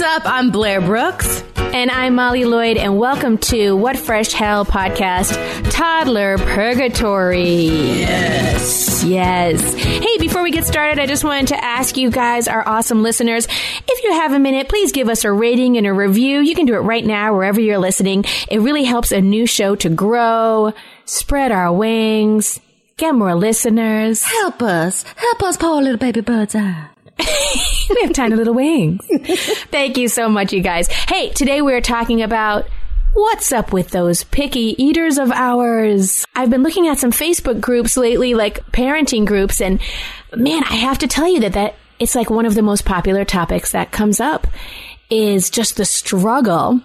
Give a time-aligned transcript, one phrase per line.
[0.00, 0.32] What's up?
[0.32, 1.44] I'm Blair Brooks.
[1.56, 5.30] And I'm Molly Lloyd, and welcome to What Fresh Hell podcast,
[5.70, 7.66] Toddler Purgatory.
[7.66, 9.04] Yes.
[9.04, 9.74] Yes.
[9.74, 13.46] Hey, before we get started, I just wanted to ask you guys, our awesome listeners,
[13.46, 16.40] if you have a minute, please give us a rating and a review.
[16.40, 18.24] You can do it right now, wherever you're listening.
[18.50, 20.72] It really helps a new show to grow,
[21.04, 22.58] spread our wings,
[22.96, 24.22] get more listeners.
[24.22, 25.02] Help us.
[25.02, 26.89] Help us, poor little baby birds out.
[27.90, 29.06] we have tiny little wings.
[29.70, 30.88] Thank you so much, you guys.
[30.88, 32.68] Hey, today we're talking about
[33.12, 36.24] what's up with those picky eaters of ours.
[36.34, 39.80] I've been looking at some Facebook groups lately, like parenting groups, and
[40.34, 43.24] man, I have to tell you that that it's like one of the most popular
[43.24, 44.46] topics that comes up
[45.10, 46.80] is just the struggle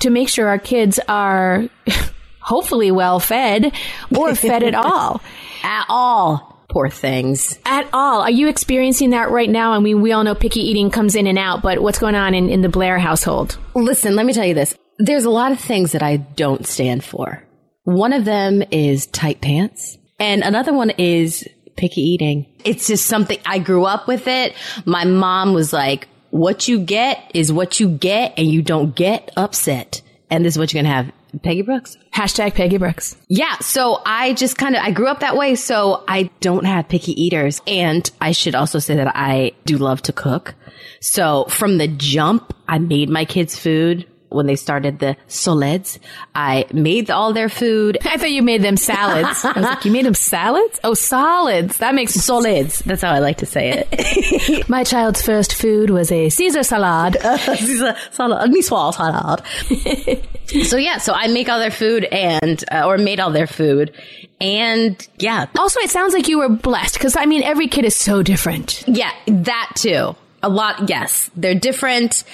[0.00, 1.68] to make sure our kids are
[2.40, 3.72] hopefully well fed
[4.16, 5.20] or fed at all.
[5.62, 6.49] At all.
[6.70, 7.58] Poor things.
[7.66, 8.22] At all.
[8.22, 9.72] Are you experiencing that right now?
[9.72, 12.32] I mean, we all know picky eating comes in and out, but what's going on
[12.32, 13.58] in, in the Blair household?
[13.74, 14.76] Listen, let me tell you this.
[14.98, 17.42] There's a lot of things that I don't stand for.
[17.84, 22.46] One of them is tight pants, and another one is picky eating.
[22.64, 24.54] It's just something I grew up with it.
[24.84, 29.32] My mom was like, what you get is what you get, and you don't get
[29.36, 30.02] upset.
[30.30, 31.12] And this is what you're going to have.
[31.42, 31.96] Peggy Brooks.
[32.12, 33.16] Hashtag Peggy Brooks.
[33.28, 33.58] Yeah.
[33.58, 35.54] So I just kind of, I grew up that way.
[35.54, 37.60] So I don't have picky eaters.
[37.66, 40.54] And I should also say that I do love to cook.
[41.00, 45.98] So from the jump, I made my kids food when they started the Soleds.
[46.34, 47.98] I made all their food.
[48.04, 49.44] I thought you made them salads.
[49.44, 50.80] I was like, you made them salads?
[50.82, 51.78] Oh, solids.
[51.78, 52.80] That makes Solids.
[52.80, 54.68] That's how I like to say it.
[54.68, 57.16] My child's first food was a Caesar salad.
[57.44, 60.26] Caesar salad, miswal salad.
[60.66, 63.92] so yeah, so I make all their food and, uh, or made all their food.
[64.40, 67.94] And yeah, Also, it sounds like you were blessed because I mean, every kid is
[67.96, 68.82] so different.
[68.86, 70.14] Yeah, that too.
[70.42, 71.30] A lot, yes.
[71.36, 72.24] They're different.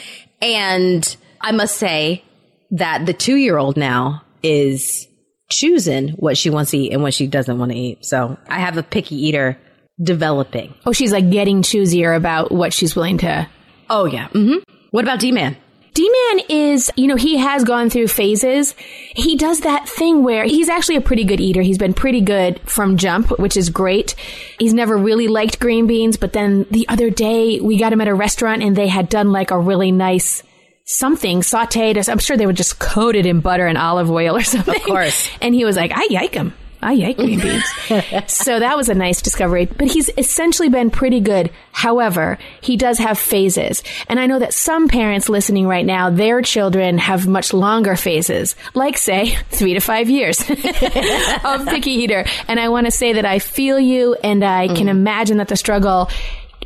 [0.41, 1.17] And
[1.47, 2.25] I must say
[2.73, 5.07] that the two year old now is
[5.49, 8.05] choosing what she wants to eat and what she doesn't want to eat.
[8.05, 9.57] So I have a picky eater
[10.03, 10.75] developing.
[10.85, 13.49] Oh, she's like getting choosier about what she's willing to.
[13.89, 14.27] Oh, yeah.
[14.31, 14.59] Mm-hmm.
[14.91, 15.57] What about D Man?
[15.95, 18.75] D-Man is, you know, he has gone through phases.
[19.15, 21.63] He does that thing where he's actually a pretty good eater.
[21.63, 24.15] He's been pretty good from jump, which is great.
[24.59, 28.09] He's never really liked green beans, but then the other day we got him at
[28.09, 30.43] a restaurant and they had done like a really nice
[30.87, 32.09] something sauteed.
[32.09, 34.75] I'm sure they were just coated in butter and olive oil or something.
[34.75, 35.29] Of course.
[35.43, 36.55] And he was like, I yike him.
[36.83, 37.65] I yike green beans.
[38.27, 39.65] so that was a nice discovery.
[39.65, 41.51] But he's essentially been pretty good.
[41.73, 43.83] However, he does have phases.
[44.09, 48.55] And I know that some parents listening right now, their children have much longer phases,
[48.75, 52.25] like say three to five years of picky eater.
[52.47, 54.89] And I want to say that I feel you and I can mm-hmm.
[54.89, 56.11] imagine that the struggle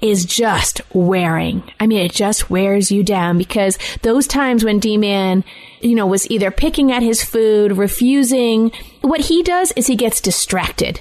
[0.03, 1.63] is just wearing.
[1.79, 5.45] I mean, it just wears you down because those times when D-Man,
[5.81, 8.73] you know, was either picking at his food, refusing,
[9.03, 11.01] what he does is he gets distracted.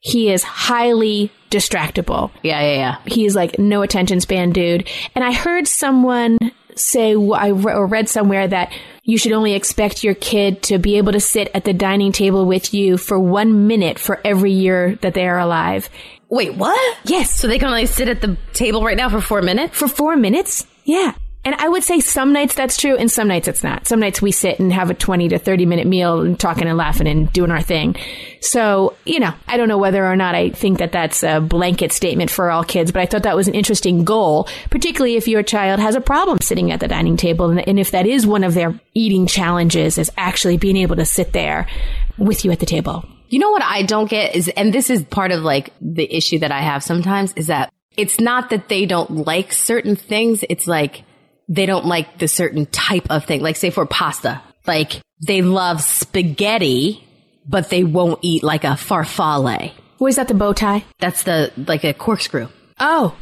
[0.00, 2.30] He is highly distractible.
[2.42, 2.96] Yeah, yeah, yeah.
[3.06, 4.88] He is like no attention span dude.
[5.14, 6.38] And I heard someone
[6.74, 10.96] say, I re- or read somewhere that you should only expect your kid to be
[10.96, 14.96] able to sit at the dining table with you for one minute for every year
[15.02, 15.90] that they are alive.
[16.30, 16.98] Wait, what?
[17.04, 17.34] Yes.
[17.34, 19.76] So they can only sit at the table right now for four minutes?
[19.76, 20.64] For four minutes?
[20.84, 21.14] Yeah.
[21.42, 23.88] And I would say some nights that's true and some nights it's not.
[23.88, 26.76] Some nights we sit and have a 20 to 30 minute meal and talking and
[26.76, 27.96] laughing and doing our thing.
[28.40, 31.92] So, you know, I don't know whether or not I think that that's a blanket
[31.92, 35.42] statement for all kids, but I thought that was an interesting goal, particularly if your
[35.42, 37.48] child has a problem sitting at the dining table.
[37.48, 41.06] And, and if that is one of their eating challenges is actually being able to
[41.06, 41.66] sit there
[42.18, 43.04] with you at the table.
[43.30, 46.40] You know what I don't get is, and this is part of like the issue
[46.40, 50.44] that I have sometimes is that it's not that they don't like certain things.
[50.50, 51.04] It's like
[51.48, 53.40] they don't like the certain type of thing.
[53.40, 57.06] Like say for pasta, like they love spaghetti,
[57.46, 59.72] but they won't eat like a farfalle.
[60.00, 60.84] Was that the bow tie?
[60.98, 62.48] That's the, like a corkscrew.
[62.80, 63.14] Oh,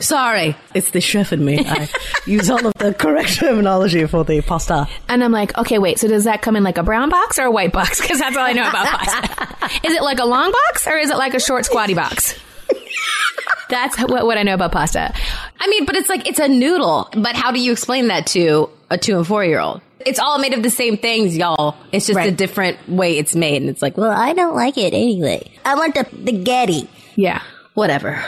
[0.00, 0.56] Sorry.
[0.74, 1.64] It's the chef in me.
[1.64, 1.88] I
[2.26, 4.88] use all of the correct terminology for the pasta.
[5.08, 7.44] And I'm like, okay, wait, so does that come in like a brown box or
[7.44, 8.00] a white box?
[8.04, 9.80] Because that's all I know about pasta.
[9.86, 12.38] is it like a long box or is it like a short squatty box?
[13.70, 15.14] That's what, what I know about pasta.
[15.58, 17.08] I mean, but it's like, it's a noodle.
[17.16, 19.80] But how do you explain that to a two and four year old?
[20.00, 21.76] It's all made of the same things, y'all.
[21.90, 23.62] It's just a different way it's made.
[23.62, 25.50] And it's like, well, I don't like it anyway.
[25.64, 26.90] I want the spaghetti.
[27.16, 27.42] Yeah.
[27.72, 28.22] Whatever.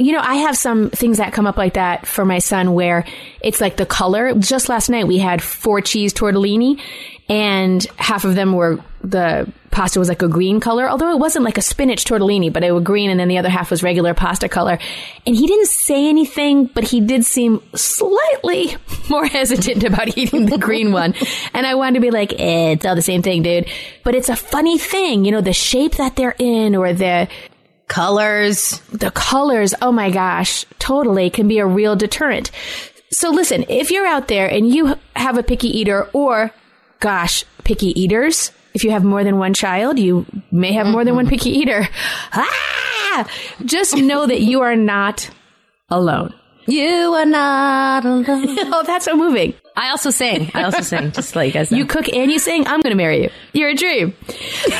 [0.00, 3.04] You know, I have some things that come up like that for my son where
[3.42, 4.34] it's like the color.
[4.34, 6.80] Just last night we had four cheese tortellini
[7.28, 11.44] and half of them were the pasta was like a green color, although it wasn't
[11.44, 14.14] like a spinach tortellini, but it was green and then the other half was regular
[14.14, 14.78] pasta color.
[15.26, 18.76] And he didn't say anything, but he did seem slightly
[19.10, 21.14] more hesitant about eating the green one.
[21.54, 23.68] And I wanted to be like, eh, it's all the same thing, dude.
[24.02, 27.28] But it's a funny thing, you know, the shape that they're in or the,
[27.90, 28.80] Colors.
[28.92, 32.52] the colors, oh my gosh, totally can be a real deterrent.
[33.10, 36.52] So listen, if you're out there and you have a picky eater or
[37.00, 41.16] gosh, picky eaters, if you have more than one child, you may have more than
[41.16, 41.88] one picky eater.
[42.32, 43.28] Ah!
[43.64, 45.28] Just know that you are not
[45.88, 46.32] alone.
[46.66, 48.24] You are not alone.
[48.72, 49.54] Oh, that's so moving.
[49.80, 50.50] I also sing.
[50.52, 51.78] I also sing, just let you guys know.
[51.78, 52.66] You cook and you sing.
[52.66, 53.30] I'm going to marry you.
[53.54, 54.14] You're a dream.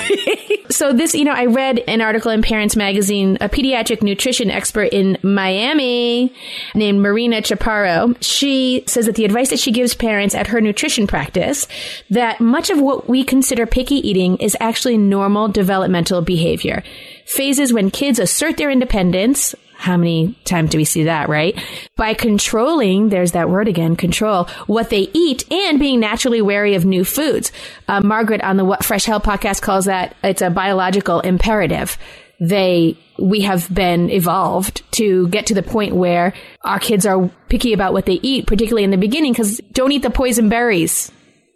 [0.70, 3.38] so this, you know, I read an article in Parents Magazine.
[3.40, 6.34] A pediatric nutrition expert in Miami
[6.74, 8.14] named Marina Chaparro.
[8.20, 11.66] She says that the advice that she gives parents at her nutrition practice
[12.10, 16.82] that much of what we consider picky eating is actually normal developmental behavior.
[17.24, 21.58] Phases when kids assert their independence, how many times do we see that, right?
[21.96, 26.84] By controlling, there's that word again, control, what they eat and being naturally wary of
[26.84, 27.50] new foods.
[27.88, 31.96] Uh, Margaret on the What Fresh Hell podcast calls that it's a biological imperative.
[32.40, 37.72] They, we have been evolved to get to the point where our kids are picky
[37.72, 41.10] about what they eat, particularly in the beginning, because don't eat the poison berries.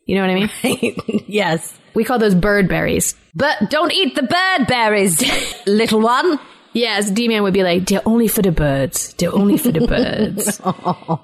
[0.06, 0.30] You know what
[0.64, 0.96] I mean?
[1.28, 1.78] yes.
[1.92, 3.16] We call those bird berries.
[3.34, 5.22] But don't eat the bird berries,
[5.66, 6.40] little one.
[6.74, 9.14] Yes, D Man would be like, they're only for the birds.
[9.14, 10.60] They're only for the birds.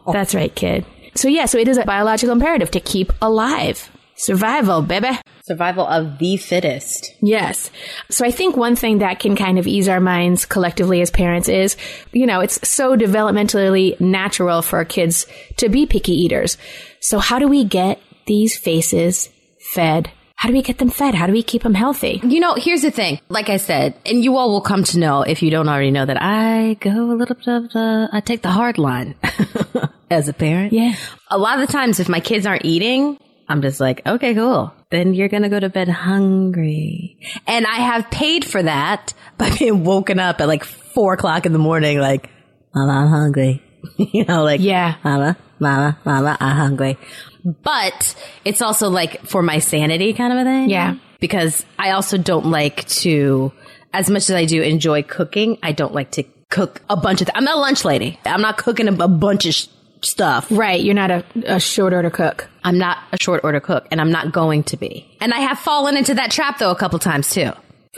[0.12, 0.86] That's right, kid.
[1.14, 3.90] So yeah, so it is a biological imperative to keep alive.
[4.14, 5.18] Survival, baby.
[5.44, 7.14] Survival of the fittest.
[7.22, 7.70] Yes.
[8.10, 11.48] So I think one thing that can kind of ease our minds collectively as parents
[11.48, 11.76] is,
[12.12, 15.26] you know, it's so developmentally natural for our kids
[15.56, 16.58] to be picky eaters.
[17.00, 19.30] So how do we get these faces
[19.72, 20.10] fed?
[20.40, 21.14] How do we get them fed?
[21.14, 22.18] How do we keep them healthy?
[22.24, 23.20] You know, here's the thing.
[23.28, 26.06] Like I said, and you all will come to know if you don't already know
[26.06, 29.16] that I go a little bit of the, I take the hard line
[30.10, 30.72] as a parent.
[30.72, 30.94] Yeah.
[31.30, 33.18] A lot of the times if my kids aren't eating,
[33.50, 34.72] I'm just like, okay, cool.
[34.90, 37.18] Then you're going to go to bed hungry.
[37.46, 41.52] And I have paid for that by being woken up at like four o'clock in
[41.52, 42.30] the morning, like,
[42.74, 43.62] mama, I'm hungry.
[43.98, 44.94] you know, like, Yeah.
[45.04, 46.96] mama, mama, mama, I'm hungry.
[47.44, 48.14] But
[48.44, 50.70] it's also like for my sanity kind of a thing.
[50.70, 50.96] Yeah.
[51.20, 53.52] Because I also don't like to,
[53.92, 57.26] as much as I do enjoy cooking, I don't like to cook a bunch of,
[57.26, 58.18] th- I'm not a lunch lady.
[58.24, 59.66] I'm not cooking a, a bunch of sh-
[60.02, 60.48] stuff.
[60.50, 60.80] Right.
[60.80, 62.48] You're not a, a short order cook.
[62.64, 65.06] I'm not a short order cook and I'm not going to be.
[65.20, 67.52] And I have fallen into that trap though a couple times too.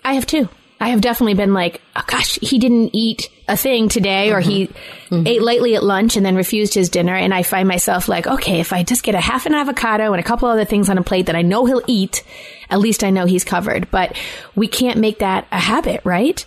[0.05, 0.49] I have too.
[0.83, 4.67] I have definitely been like, oh gosh, he didn't eat a thing today, or he
[4.67, 5.25] mm-hmm.
[5.29, 7.15] ate lightly at lunch and then refused his dinner.
[7.15, 10.19] And I find myself like, okay, if I just get a half an avocado and
[10.19, 12.25] a couple other things on a plate that I know he'll eat,
[12.69, 13.93] at least I know he's covered.
[13.93, 14.17] But
[14.57, 16.45] we can't make that a habit, right?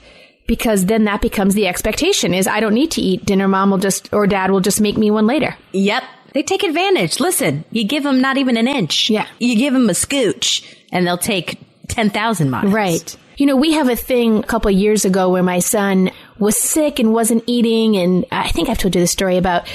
[0.48, 3.48] Because then that becomes the expectation is I don't need to eat dinner.
[3.48, 5.56] Mom will just, or dad will just make me one later.
[5.72, 6.04] Yep.
[6.34, 7.22] They take advantage.
[7.22, 9.10] Listen, you give them not even an inch.
[9.10, 9.28] Yeah.
[9.40, 12.72] You give them a scooch and they'll take 10,000 miles.
[12.72, 13.18] Right.
[13.38, 16.56] You know, we have a thing a couple of years ago where my son was
[16.56, 17.98] sick and wasn't eating.
[17.98, 19.68] And I think I've told you the story about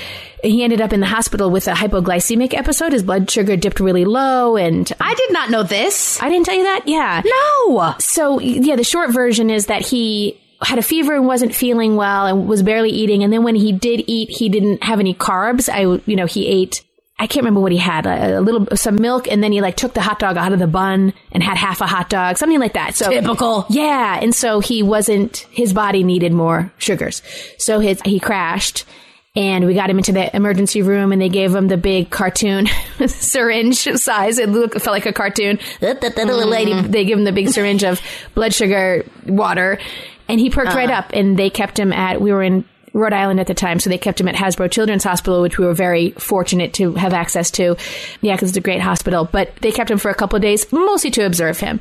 [0.42, 2.92] he ended up in the hospital with a hypoglycemic episode.
[2.92, 4.56] His blood sugar dipped really low.
[4.56, 6.20] And I did not know this.
[6.22, 6.84] I didn't tell you that?
[6.86, 7.22] Yeah.
[7.24, 7.94] No.
[7.98, 12.26] So, yeah, the short version is that he had a fever and wasn't feeling well
[12.26, 13.22] and was barely eating.
[13.22, 15.68] And then when he did eat, he didn't have any carbs.
[15.68, 16.82] I, you know, he ate
[17.20, 19.76] I can't remember what he had, a, a little, some milk, and then he like
[19.76, 22.58] took the hot dog out of the bun and had half a hot dog, something
[22.58, 22.94] like that.
[22.94, 23.66] So Typical.
[23.68, 24.18] yeah.
[24.20, 27.20] And so he wasn't, his body needed more sugars.
[27.58, 28.86] So his, he crashed
[29.36, 32.68] and we got him into the emergency room and they gave him the big cartoon
[33.06, 34.38] syringe size.
[34.38, 35.58] It looked, it felt like a cartoon.
[36.48, 36.90] Lady, mm.
[36.90, 38.00] they give him the big syringe of
[38.34, 39.78] blood sugar water
[40.26, 40.94] and he perked right uh.
[40.94, 43.88] up and they kept him at, we were in Rhode Island at the time, so
[43.88, 47.50] they kept him at Hasbro Children's Hospital, which we were very fortunate to have access
[47.52, 47.76] to.
[48.20, 49.28] Yeah, because it's a great hospital.
[49.30, 51.80] But they kept him for a couple of days, mostly to observe him.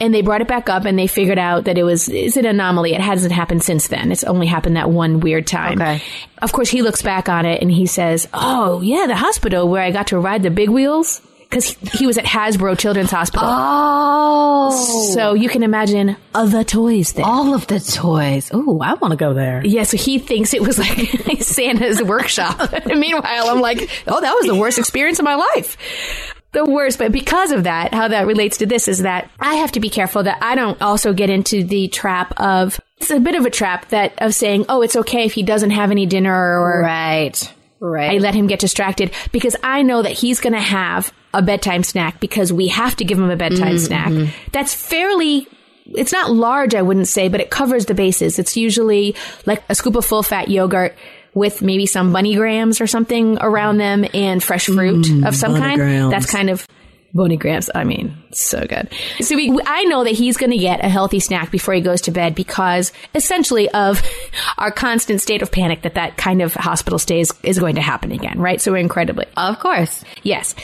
[0.00, 2.46] And they brought it back up, and they figured out that it was it's an
[2.46, 2.94] anomaly.
[2.94, 4.10] It hasn't happened since then.
[4.10, 5.80] It's only happened that one weird time.
[5.80, 6.02] Okay.
[6.42, 9.82] Of course, he looks back on it and he says, "Oh yeah, the hospital where
[9.82, 13.46] I got to ride the big wheels." Because he, he was at Hasbro Children's Hospital.
[13.50, 15.12] Oh.
[15.14, 17.24] So you can imagine other toys there.
[17.24, 18.50] all of the toys.
[18.52, 19.62] Oh, I want to go there.
[19.64, 20.98] Yeah, so he thinks it was like
[21.40, 22.70] Santa's workshop.
[22.86, 26.34] Meanwhile, I'm like, oh, that was the worst experience of my life.
[26.52, 26.98] The worst.
[26.98, 29.90] But because of that, how that relates to this is that I have to be
[29.90, 33.50] careful that I don't also get into the trap of, it's a bit of a
[33.50, 37.52] trap that of saying, oh, it's okay if he doesn't have any dinner or, Right.
[37.80, 38.10] Right.
[38.12, 41.82] I let him get distracted because I know that he's going to have a bedtime
[41.84, 44.24] snack because we have to give him a bedtime Mm-hmm.
[44.24, 44.34] snack.
[44.52, 45.46] That's fairly
[45.94, 48.38] it's not large, I wouldn't say, but it covers the bases.
[48.38, 49.14] It's usually
[49.46, 50.94] like a scoop of full fat yogurt
[51.32, 55.76] with maybe some Bunny Grahams or something around them and fresh fruit of some kind.
[55.78, 56.10] grams.
[56.10, 56.66] That's kind of
[57.14, 57.70] Bunny Grahams.
[57.74, 58.88] I mean, so good.
[59.20, 62.02] So we, I know that he's going to get a healthy snack before he goes
[62.02, 64.02] to bed because essentially of
[64.58, 67.80] our constant state of panic that that kind of hospital stay is, is going to
[67.80, 68.60] happen again, right?
[68.60, 69.26] So we're incredibly.
[69.36, 70.04] Of course.
[70.22, 70.54] Yes.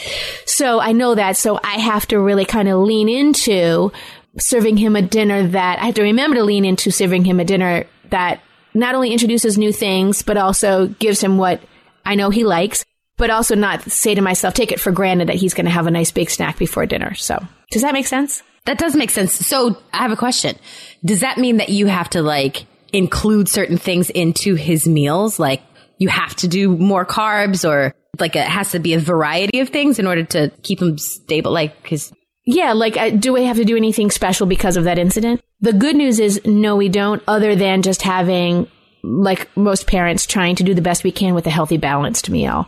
[0.46, 1.36] So I know that.
[1.36, 3.90] So I have to really kind of lean into
[4.38, 7.44] serving him a dinner that I have to remember to lean into serving him a
[7.44, 8.42] dinner that
[8.74, 11.62] not only introduces new things, but also gives him what
[12.04, 12.84] I know he likes,
[13.16, 15.86] but also not say to myself, take it for granted that he's going to have
[15.86, 17.14] a nice big snack before dinner.
[17.14, 17.38] So
[17.70, 18.42] does that make sense?
[18.66, 19.32] That does make sense.
[19.32, 20.56] So I have a question.
[21.04, 25.38] Does that mean that you have to like include certain things into his meals?
[25.38, 25.62] Like
[25.98, 29.68] you have to do more carbs or like it has to be a variety of
[29.68, 31.52] things in order to keep him stable?
[31.52, 32.12] Like his
[32.46, 35.42] Yeah, like, uh, do we have to do anything special because of that incident?
[35.60, 38.68] The good news is, no, we don't, other than just having,
[39.04, 42.66] like most parents, trying to do the best we can with a healthy, balanced meal.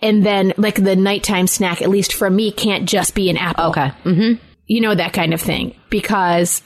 [0.00, 3.70] And then, like, the nighttime snack, at least for me, can't just be an apple.
[3.70, 3.90] Okay.
[4.04, 4.44] Mm-hmm.
[4.66, 5.74] You know, that kind of thing.
[5.90, 6.62] Because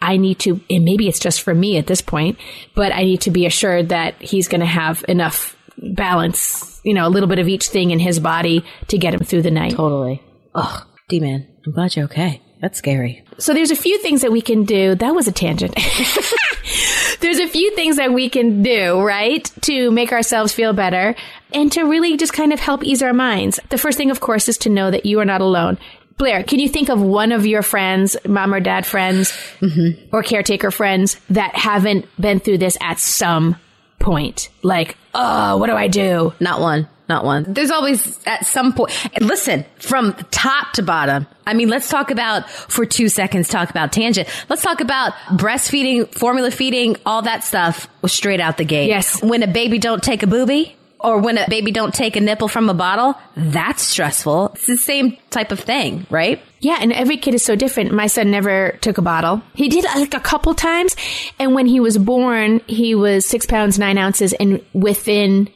[0.00, 2.38] I need to, and maybe it's just for me at this point,
[2.74, 5.56] but I need to be assured that he's going to have enough
[5.94, 9.20] balance, you know, a little bit of each thing in his body to get him
[9.20, 9.72] through the night.
[9.72, 10.20] Totally.
[10.54, 12.42] Ugh, D-man, I'm glad you're okay.
[12.62, 13.24] That's scary.
[13.38, 14.94] So there's a few things that we can do.
[14.94, 15.74] That was a tangent.
[17.20, 21.16] there's a few things that we can do, right, to make ourselves feel better
[21.52, 23.58] and to really just kind of help ease our minds.
[23.70, 25.76] The first thing, of course, is to know that you are not alone.
[26.18, 30.14] Blair, can you think of one of your friends, mom or dad friends, mm-hmm.
[30.14, 33.56] or caretaker friends that haven't been through this at some
[33.98, 34.50] point?
[34.62, 36.32] Like, oh, what do I do?
[36.38, 36.88] Not one.
[37.08, 37.52] Not one.
[37.52, 38.92] There's always at some point.
[39.20, 41.26] Listen, from top to bottom.
[41.46, 43.48] I mean, let's talk about for two seconds.
[43.48, 44.28] Talk about tangent.
[44.48, 48.88] Let's talk about breastfeeding, formula feeding, all that stuff straight out the gate.
[48.88, 49.22] Yes.
[49.22, 52.48] When a baby don't take a booby, or when a baby don't take a nipple
[52.48, 54.52] from a bottle, that's stressful.
[54.54, 56.40] It's the same type of thing, right?
[56.60, 57.92] Yeah, and every kid is so different.
[57.92, 59.42] My son never took a bottle.
[59.54, 60.94] He did like a couple times,
[61.40, 65.50] and when he was born, he was six pounds nine ounces, and within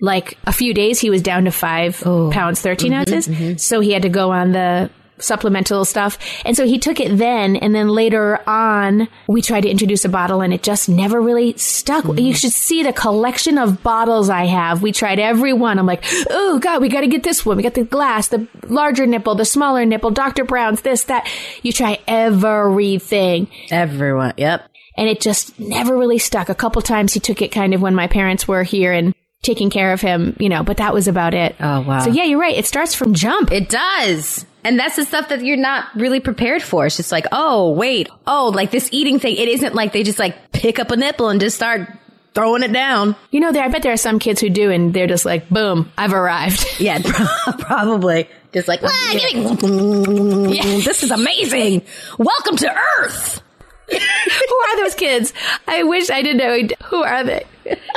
[0.00, 2.30] like a few days, he was down to five oh.
[2.30, 3.00] pounds 13 mm-hmm.
[3.00, 3.28] ounces.
[3.28, 3.56] Mm-hmm.
[3.56, 4.90] So he had to go on the
[5.20, 6.18] supplemental stuff.
[6.44, 10.08] And so he took it then, and then later on, we tried to introduce a
[10.08, 12.04] bottle, and it just never really stuck.
[12.04, 12.18] Mm-hmm.
[12.18, 14.82] You should see the collection of bottles I have.
[14.82, 15.78] We tried every one.
[15.78, 17.56] I'm like, oh God, we got to get this one.
[17.56, 20.44] We got the glass, the larger nipple, the smaller nipple, Dr.
[20.44, 21.28] Brown's, this, that.
[21.62, 24.34] You try everything Everyone.
[24.36, 24.68] Yep.
[24.96, 26.48] and it just never really stuck.
[26.48, 29.70] A couple times he took it kind of when my parents were here and taking
[29.70, 31.54] care of him, you know, but that was about it.
[31.60, 32.00] Oh, wow.
[32.00, 32.56] So yeah, you're right.
[32.56, 33.52] It starts from jump.
[33.52, 34.44] It does.
[34.64, 36.86] And that's the stuff that you're not really prepared for.
[36.86, 38.08] It's just like, oh, wait.
[38.26, 39.36] Oh, like this eating thing.
[39.36, 41.88] It isn't like they just like pick up a nipple and just start
[42.34, 43.16] throwing it down.
[43.30, 45.48] You know, there, I bet there are some kids who do and they're just like,
[45.48, 46.64] boom, I've arrived.
[46.80, 46.98] Yeah,
[47.58, 48.28] probably.
[48.52, 51.82] Just like, "Ah, me- this is amazing.
[52.18, 53.42] Welcome to Earth.
[53.90, 55.32] Who are those kids?
[55.66, 56.76] I wish I didn't know.
[56.86, 57.44] Who are they?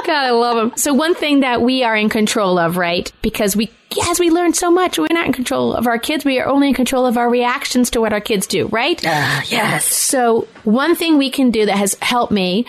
[0.06, 0.78] God, I love them.
[0.78, 3.12] So one thing that we are in control of, right?
[3.22, 4.98] Because we, yes, we learn so much.
[5.00, 6.26] We're not in control of our kids.
[6.26, 9.02] We are only in control of our reactions to what our kids do, right?
[9.06, 9.86] Ah, yes.
[9.86, 12.66] So one thing we can do that has helped me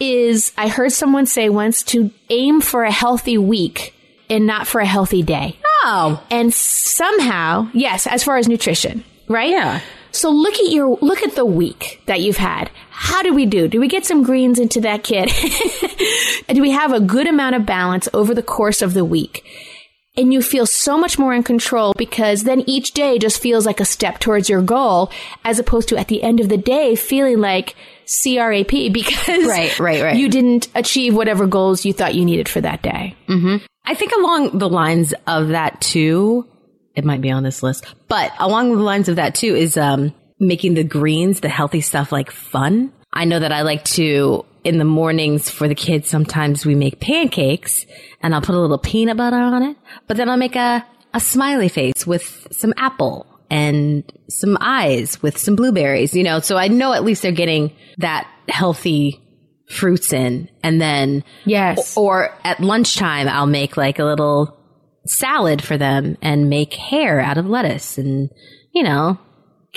[0.00, 3.94] is I heard someone say once to aim for a healthy week
[4.30, 5.58] and not for a healthy day.
[5.84, 9.50] Oh, And somehow, yes, as far as nutrition, right?
[9.50, 9.80] Yeah.
[10.16, 12.70] So look at your look at the week that you've had.
[12.90, 13.68] How do we do?
[13.68, 15.30] Do we get some greens into that kid?
[16.48, 19.44] do we have a good amount of balance over the course of the week?
[20.16, 23.80] And you feel so much more in control because then each day just feels like
[23.80, 25.10] a step towards your goal
[25.44, 30.02] as opposed to at the end of the day feeling like CRAP because Right, right,
[30.02, 30.16] right.
[30.16, 33.14] you didn't achieve whatever goals you thought you needed for that day.
[33.28, 33.56] Mm-hmm.
[33.84, 36.48] I think along the lines of that too,
[36.96, 40.12] it might be on this list, but along the lines of that too is um,
[40.40, 42.92] making the greens, the healthy stuff, like fun.
[43.12, 46.08] I know that I like to in the mornings for the kids.
[46.08, 47.86] Sometimes we make pancakes,
[48.20, 49.76] and I'll put a little peanut butter on it,
[50.08, 50.84] but then I'll make a
[51.14, 56.14] a smiley face with some apple and some eyes with some blueberries.
[56.14, 59.22] You know, so I know at least they're getting that healthy
[59.70, 61.96] fruits in, and then Yes.
[61.96, 64.56] or at lunchtime, I'll make like a little
[65.08, 68.30] salad for them and make hair out of lettuce and,
[68.72, 69.18] you know,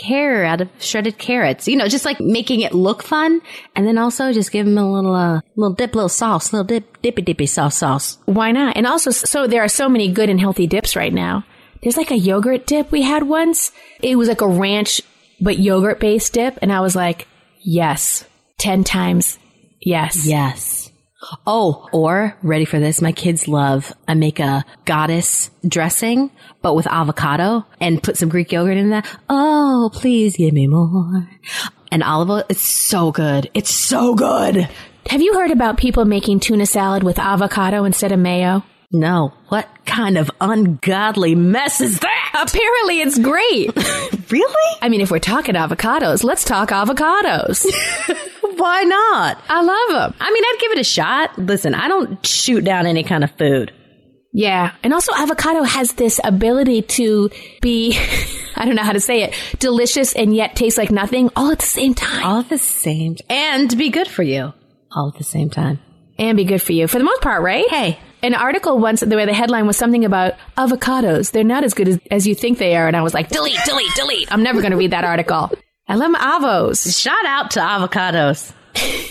[0.01, 1.67] hair out of shredded carrots.
[1.67, 3.41] You know, just like making it look fun.
[3.75, 7.01] And then also just give them a little, uh, little dip, little sauce, little dip,
[7.01, 8.17] dippy dippy sauce sauce.
[8.25, 8.77] Why not?
[8.77, 11.45] And also, so there are so many good and healthy dips right now.
[11.81, 13.71] There's like a yogurt dip we had once.
[14.01, 15.01] It was like a ranch,
[15.39, 16.59] but yogurt based dip.
[16.61, 17.27] And I was like,
[17.61, 18.25] yes,
[18.57, 19.39] 10 times.
[19.81, 20.25] Yes.
[20.25, 20.88] Yes.
[21.45, 23.01] Oh, or ready for this?
[23.01, 28.51] My kids love, I make a goddess dressing, but with avocado and put some Greek
[28.51, 29.05] yogurt in that.
[29.29, 31.27] Oh, please give me more.
[31.91, 32.43] And olive oil.
[32.49, 33.49] It's so good.
[33.53, 34.69] It's so good.
[35.09, 38.63] Have you heard about people making tuna salad with avocado instead of mayo?
[38.91, 39.33] No.
[39.49, 42.29] What kind of ungodly mess is that?
[42.33, 43.75] Apparently it's great.
[44.31, 44.77] really?
[44.81, 47.65] I mean, if we're talking avocados, let's talk avocados.
[48.59, 49.41] Why not?
[49.49, 50.15] I love them.
[50.19, 51.37] I mean, I'd give it a shot.
[51.37, 53.73] Listen, I don't shoot down any kind of food.
[54.31, 54.73] Yeah.
[54.83, 57.29] And also avocado has this ability to
[57.61, 57.97] be,
[58.55, 61.59] I don't know how to say it, delicious and yet taste like nothing all at
[61.59, 62.23] the same time.
[62.23, 64.53] All at the same and be good for you
[64.91, 65.79] all at the same time.
[66.17, 66.87] And be good for you.
[66.87, 67.69] For the most part, right?
[67.69, 67.99] Hey.
[68.21, 71.31] An article once, the way the headline was something about avocados.
[71.31, 72.85] They're not as good as, as you think they are.
[72.85, 74.29] And I was like, delete, delete, delete.
[74.29, 75.51] I'm never going to read that article.
[75.89, 77.01] I love my avos.
[77.01, 78.53] Shout out to avocados.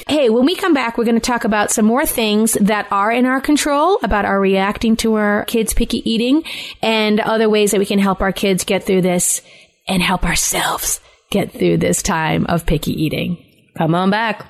[0.06, 3.10] Hey, when we come back, we're going to talk about some more things that are
[3.10, 6.44] in our control about our reacting to our kids' picky eating
[6.80, 9.42] and other ways that we can help our kids get through this
[9.88, 13.44] and help ourselves get through this time of picky eating.
[13.76, 14.46] Come on back.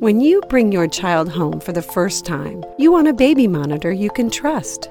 [0.00, 3.90] When you bring your child home for the first time, you want a baby monitor
[3.90, 4.90] you can trust.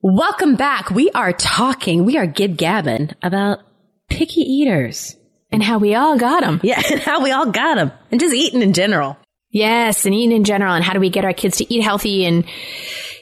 [0.00, 0.90] Welcome back.
[0.92, 3.58] We are talking, we are gib gabbing about
[4.08, 5.16] picky eaters.
[5.50, 6.60] And how we all got them.
[6.62, 7.90] Yeah, and how we all got them.
[8.12, 9.18] And just eating in general.
[9.50, 12.26] Yes, and eating in general, and how do we get our kids to eat healthy
[12.26, 12.44] and,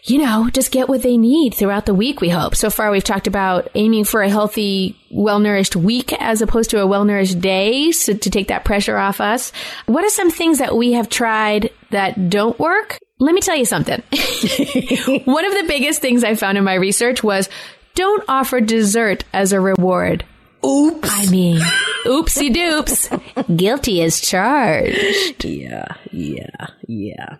[0.02, 2.54] you know, just get what they need throughout the week, we hope.
[2.54, 6.82] So far, we've talked about aiming for a healthy, well nourished week as opposed to
[6.82, 9.50] a well nourished day so to take that pressure off us.
[9.86, 12.98] What are some things that we have tried that don't work?
[13.18, 14.02] Let me tell you something.
[15.24, 17.48] One of the biggest things I found in my research was
[17.94, 20.24] don't offer dessert as a reward.
[20.64, 21.08] Oops.
[21.10, 21.60] I mean,
[22.04, 23.56] oopsie doops.
[23.56, 25.44] Guilty as charged.
[25.44, 27.36] Yeah, yeah, yeah.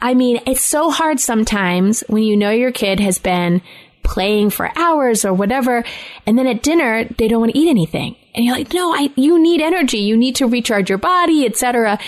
[0.00, 3.62] I mean, it's so hard sometimes when you know your kid has been
[4.02, 5.82] playing for hours or whatever,
[6.26, 9.10] and then at dinner they don't want to eat anything, and you're like, "No, I,
[9.16, 9.98] you need energy.
[9.98, 11.98] You need to recharge your body, etc."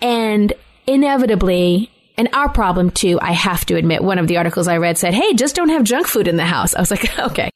[0.00, 0.52] And
[0.86, 4.98] inevitably, and our problem too, I have to admit, one of the articles I read
[4.98, 7.50] said, "Hey, just don't have junk food in the house." I was like, "Okay,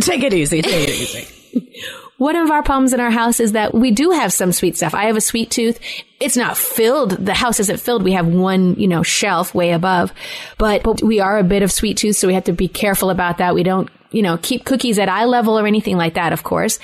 [0.00, 1.62] take it easy, take it easy."
[2.18, 4.94] One of our problems in our house is that we do have some sweet stuff.
[4.94, 5.78] I have a sweet tooth.
[6.18, 7.10] It's not filled.
[7.10, 8.04] The house isn't filled.
[8.04, 10.14] We have one, you know, shelf way above,
[10.56, 12.16] but, but we are a bit of sweet tooth.
[12.16, 13.54] So we have to be careful about that.
[13.54, 16.78] We don't, you know, keep cookies at eye level or anything like that, of course.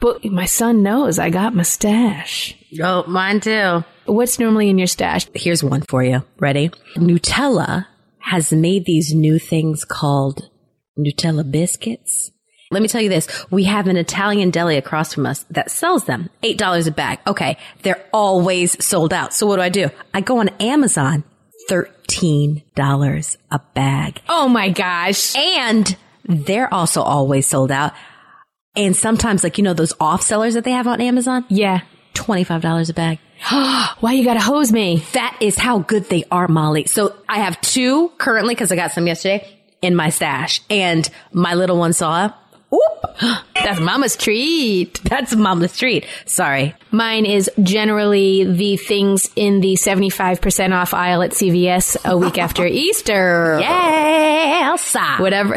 [0.00, 2.56] But my son knows I got my stash.
[2.82, 3.84] Oh, mine too.
[4.08, 5.26] What's normally in your stash?
[5.34, 6.24] Here's one for you.
[6.38, 6.70] Ready?
[6.96, 7.86] Nutella
[8.20, 10.48] has made these new things called
[10.98, 12.30] Nutella biscuits.
[12.70, 13.28] Let me tell you this.
[13.50, 16.30] We have an Italian deli across from us that sells them.
[16.42, 17.18] $8 a bag.
[17.26, 17.58] Okay.
[17.82, 19.34] They're always sold out.
[19.34, 19.90] So what do I do?
[20.14, 21.24] I go on Amazon.
[21.68, 24.22] $13 a bag.
[24.26, 25.36] Oh my gosh.
[25.36, 27.92] And they're also always sold out.
[28.74, 31.44] And sometimes like, you know, those off sellers that they have on Amazon?
[31.50, 31.82] Yeah.
[32.14, 33.18] $25 a bag.
[34.00, 35.04] Why you gotta hose me?
[35.12, 36.86] That is how good they are, Molly.
[36.86, 39.48] So I have two currently because I got some yesterday
[39.80, 42.32] in my stash and my little one saw
[42.72, 43.16] Oop.
[43.54, 45.00] That's mama's treat.
[45.04, 46.06] That's mama's treat.
[46.26, 46.74] Sorry.
[46.90, 52.66] Mine is generally the things in the 75% off aisle at CVS a week after
[52.66, 53.58] Easter.
[53.60, 54.94] Yes.
[55.18, 55.56] Whatever.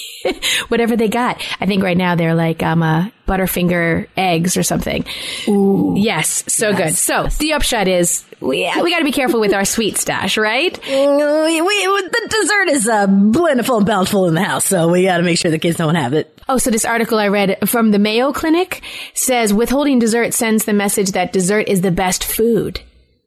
[0.68, 1.42] Whatever they got.
[1.60, 5.04] I think right now they're like, um, uh, Butterfinger eggs or something.
[5.48, 5.94] Ooh.
[5.96, 6.78] Yes, so yes.
[6.78, 6.96] good.
[6.96, 10.78] So the upshot is we, we got to be careful with our sweet stash, right?
[10.94, 15.04] Mm, we, we, the dessert is uh, plentiful and bountiful in the house, so we
[15.04, 16.38] got to make sure the kids don't have it.
[16.48, 18.82] Oh, so this article I read from the Mayo Clinic
[19.12, 22.80] says withholding dessert sends the message that dessert is the best food.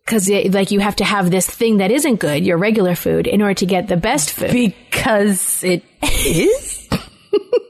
[0.05, 3.41] Cause like you have to have this thing that isn't good, your regular food, in
[3.41, 4.51] order to get the best food.
[4.51, 6.88] Because it is?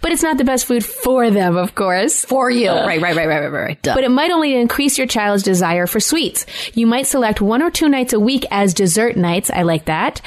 [0.00, 2.24] but it's not the best food for them, of course.
[2.24, 2.70] For you.
[2.70, 3.82] Uh, right, right, right, right, right, right.
[3.82, 3.94] Duh.
[3.94, 6.46] But it might only increase your child's desire for sweets.
[6.74, 9.50] You might select one or two nights a week as dessert nights.
[9.50, 10.20] I like that.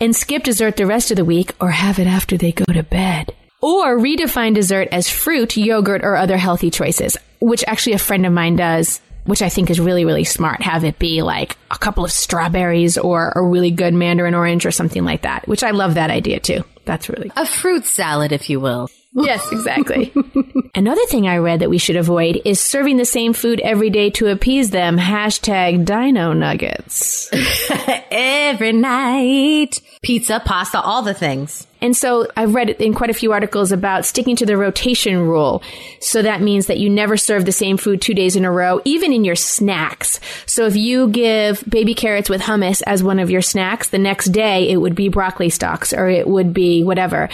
[0.00, 2.82] And skip dessert the rest of the week or have it after they go to
[2.82, 3.34] bed.
[3.60, 8.32] Or redefine dessert as fruit, yogurt, or other healthy choices, which actually a friend of
[8.32, 10.62] mine does which I think is really, really smart.
[10.62, 14.70] Have it be like a couple of strawberries or a really good mandarin orange or
[14.70, 16.62] something like that, which I love that idea too.
[16.86, 18.88] That's really a fruit salad, if you will.
[19.18, 20.12] Yes, exactly.
[20.74, 24.10] Another thing I read that we should avoid is serving the same food every day
[24.10, 24.98] to appease them.
[24.98, 27.30] Hashtag dino nuggets.
[28.10, 29.80] every night.
[30.02, 31.66] Pizza, pasta, all the things.
[31.80, 35.62] And so I've read in quite a few articles about sticking to the rotation rule.
[36.00, 38.82] So that means that you never serve the same food two days in a row,
[38.84, 40.20] even in your snacks.
[40.44, 44.26] So if you give baby carrots with hummus as one of your snacks, the next
[44.26, 47.30] day it would be broccoli stalks or it would be whatever.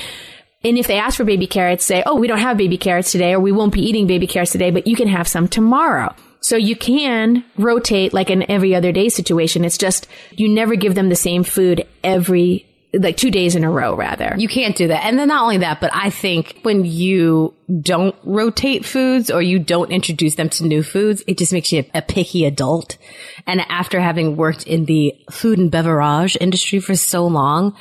[0.65, 3.33] And if they ask for baby carrots, say, oh, we don't have baby carrots today,
[3.33, 6.15] or we won't be eating baby carrots today, but you can have some tomorrow.
[6.41, 9.65] So you can rotate like an every other day situation.
[9.65, 13.71] It's just you never give them the same food every like two days in a
[13.71, 14.35] row rather.
[14.37, 15.05] You can't do that.
[15.05, 19.59] And then not only that, but I think when you don't rotate foods or you
[19.59, 22.99] don't introduce them to new foods, it just makes you a, a picky adult.
[23.47, 27.75] And after having worked in the food and beverage industry for so long,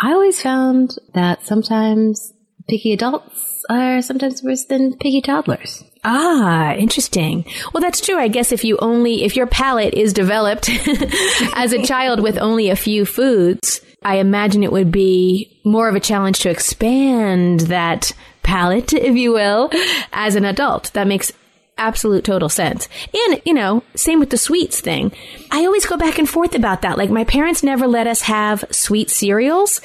[0.00, 2.32] I always found that sometimes
[2.68, 5.82] picky adults are sometimes worse than picky toddlers.
[6.04, 7.44] Ah, interesting.
[7.72, 8.16] Well, that's true.
[8.16, 10.70] I guess if you only, if your palate is developed
[11.54, 15.96] as a child with only a few foods, I imagine it would be more of
[15.96, 18.12] a challenge to expand that
[18.44, 19.70] palate, if you will,
[20.12, 20.92] as an adult.
[20.92, 21.32] That makes
[21.78, 22.88] absolute total sense.
[23.14, 25.12] And, you know, same with the sweets thing.
[25.50, 26.98] I always go back and forth about that.
[26.98, 29.80] Like my parents never let us have sweet cereals.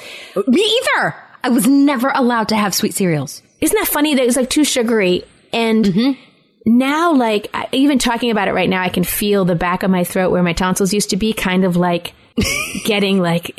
[0.46, 1.14] Me either.
[1.42, 3.42] I was never allowed to have sweet cereals.
[3.60, 6.20] Isn't that funny that it's like too sugary and mm-hmm.
[6.66, 10.04] now like even talking about it right now I can feel the back of my
[10.04, 12.14] throat where my tonsils used to be kind of like
[12.84, 13.56] getting like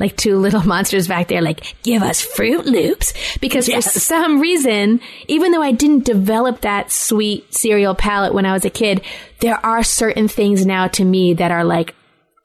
[0.00, 3.12] like two little monsters back there like give us Froot Loops?
[3.38, 3.92] Because yes.
[3.92, 8.64] for some reason even though i didn't develop that sweet cereal palate when i was
[8.64, 9.00] a kid
[9.40, 11.94] there are certain things now to me that are like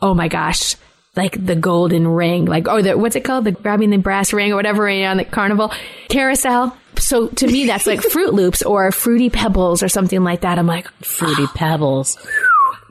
[0.02, 0.76] oh my gosh
[1.16, 3.46] like the golden ring like or the what's it called?
[3.46, 5.72] The grabbing the brass ring or whatever on the carnival?
[6.08, 6.76] Carousel?
[6.98, 10.58] So to me that's like Froot Loops or fruity pebbles or something like that.
[10.58, 11.52] I'm like fruity oh.
[11.56, 12.18] pebbles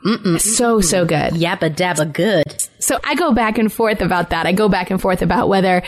[0.05, 0.39] Mm-mm.
[0.39, 1.33] So, so good.
[1.33, 2.67] Yappa dabba good.
[2.79, 4.45] So I go back and forth about that.
[4.45, 5.83] I go back and forth about whether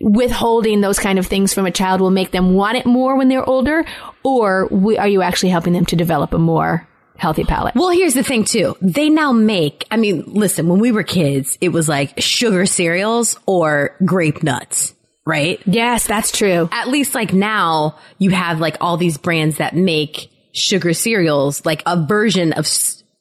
[0.00, 3.28] withholding those kind of things from a child will make them want it more when
[3.28, 3.84] they're older,
[4.22, 7.74] or we, are you actually helping them to develop a more healthy palate?
[7.74, 8.76] Well, here's the thing too.
[8.80, 13.38] They now make, I mean, listen, when we were kids, it was like sugar cereals
[13.46, 14.94] or grape nuts
[15.28, 15.60] right?
[15.66, 16.70] Yes, that's true.
[16.72, 21.82] At least like now you have like all these brands that make sugar cereals, like
[21.84, 22.66] a version of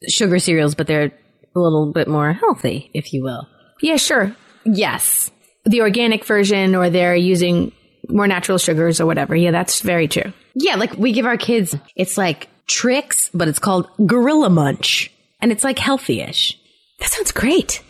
[0.08, 1.12] sugar cereals, but they're
[1.56, 3.48] a little bit more healthy, if you will.
[3.82, 4.36] Yeah, sure.
[4.64, 5.32] Yes.
[5.66, 7.72] The organic version, or they're using
[8.10, 9.36] more natural sugars or whatever.
[9.36, 10.32] Yeah, that's very true.
[10.56, 15.12] Yeah, like we give our kids, it's like Trix, but it's called Gorilla Munch.
[15.40, 16.58] And it's like healthy-ish.
[17.00, 17.84] That sounds great.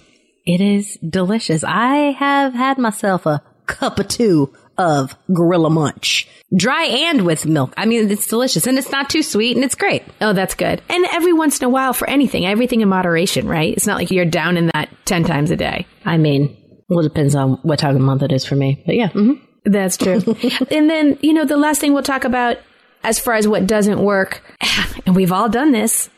[0.46, 1.64] It is delicious.
[1.64, 6.28] I have had myself a cup of two of Gorilla Munch.
[6.56, 7.74] Dry and with milk.
[7.76, 10.04] I mean, it's delicious and it's not too sweet and it's great.
[10.22, 10.82] Oh, that's good.
[10.90, 13.74] And every once in a while for anything, everything in moderation, right?
[13.76, 15.86] It's not like you're down in that 10 times a day.
[16.06, 16.56] I mean,
[16.88, 18.82] well, it depends on what time of month it is for me.
[18.86, 19.10] But yeah.
[19.10, 19.72] Mm-hmm.
[19.72, 20.22] That's true.
[20.72, 22.58] and then, you know, the last thing we'll talk about
[23.04, 24.42] as far as what doesn't work,
[25.06, 26.10] and we've all done this.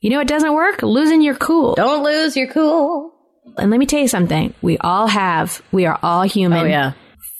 [0.00, 0.82] You know, it doesn't work?
[0.82, 1.74] Losing your cool.
[1.74, 3.12] Don't lose your cool.
[3.56, 4.54] And let me tell you something.
[4.62, 6.58] We all have, we are all human.
[6.58, 6.92] Oh, yeah.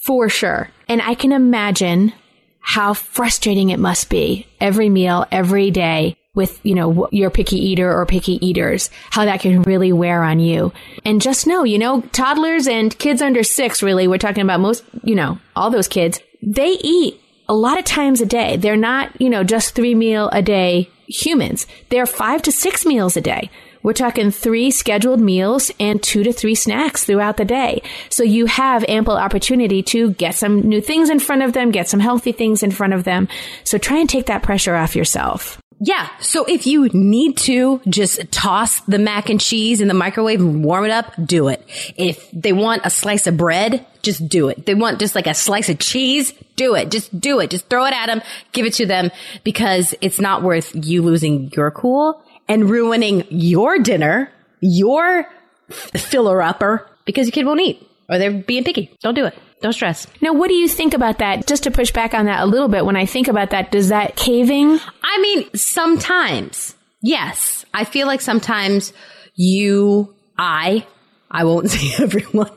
[0.05, 0.69] For sure.
[0.87, 2.13] And I can imagine
[2.59, 7.91] how frustrating it must be every meal, every day with, you know, your picky eater
[7.91, 10.71] or picky eaters, how that can really wear on you.
[11.03, 14.83] And just know, you know, toddlers and kids under six, really, we're talking about most,
[15.03, 18.57] you know, all those kids, they eat a lot of times a day.
[18.57, 21.65] They're not, you know, just three meal a day humans.
[21.89, 23.49] They're five to six meals a day
[23.85, 27.83] We're talking three scheduled meals and two to three snacks throughout the day.
[28.09, 31.87] So you have ample opportunity to get some new things in front of them, get
[31.87, 33.27] some healthy things in front of them.
[33.63, 35.61] So try and take that pressure off yourself.
[35.79, 36.09] Yeah.
[36.19, 40.65] So if you need to just toss the mac and cheese in the microwave and
[40.65, 41.63] warm it up, do it.
[41.95, 44.65] If they want a slice of bread, just do it.
[44.65, 46.89] They want just like a slice of cheese, do it.
[46.89, 47.51] Just do it.
[47.51, 49.11] Just throw it at them, give it to them
[49.43, 54.31] because it's not worth you losing your cool and ruining your dinner,
[54.61, 55.29] your
[55.69, 58.95] filler upper because your kid won't eat or they're being picky.
[59.01, 59.37] Don't do it.
[59.61, 60.07] Don't stress.
[60.21, 61.47] Now, what do you think about that?
[61.47, 63.89] Just to push back on that a little bit, when I think about that, does
[63.89, 64.79] that caving?
[65.03, 67.65] I mean, sometimes, yes.
[67.73, 68.93] I feel like sometimes
[69.33, 70.85] you, I,
[71.31, 72.51] I won't say everyone,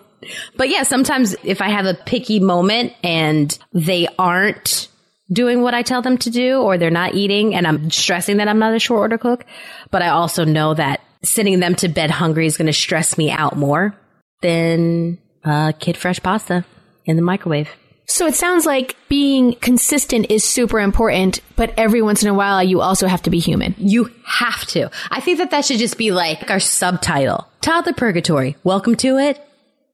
[0.56, 4.88] but yeah, sometimes if I have a picky moment and they aren't
[5.30, 8.48] doing what I tell them to do or they're not eating and I'm stressing that
[8.48, 9.44] I'm not a short order cook,
[9.90, 13.30] but I also know that sending them to bed hungry is going to stress me
[13.30, 13.94] out more
[14.40, 16.64] than uh, kid fresh pasta
[17.04, 17.68] in the microwave.
[18.06, 22.62] So it sounds like being consistent is super important, but every once in a while
[22.62, 23.74] you also have to be human.
[23.76, 24.90] You have to.
[25.10, 27.46] I think that that should just be like our subtitle.
[27.60, 28.56] Toddler Purgatory.
[28.64, 29.38] Welcome to it.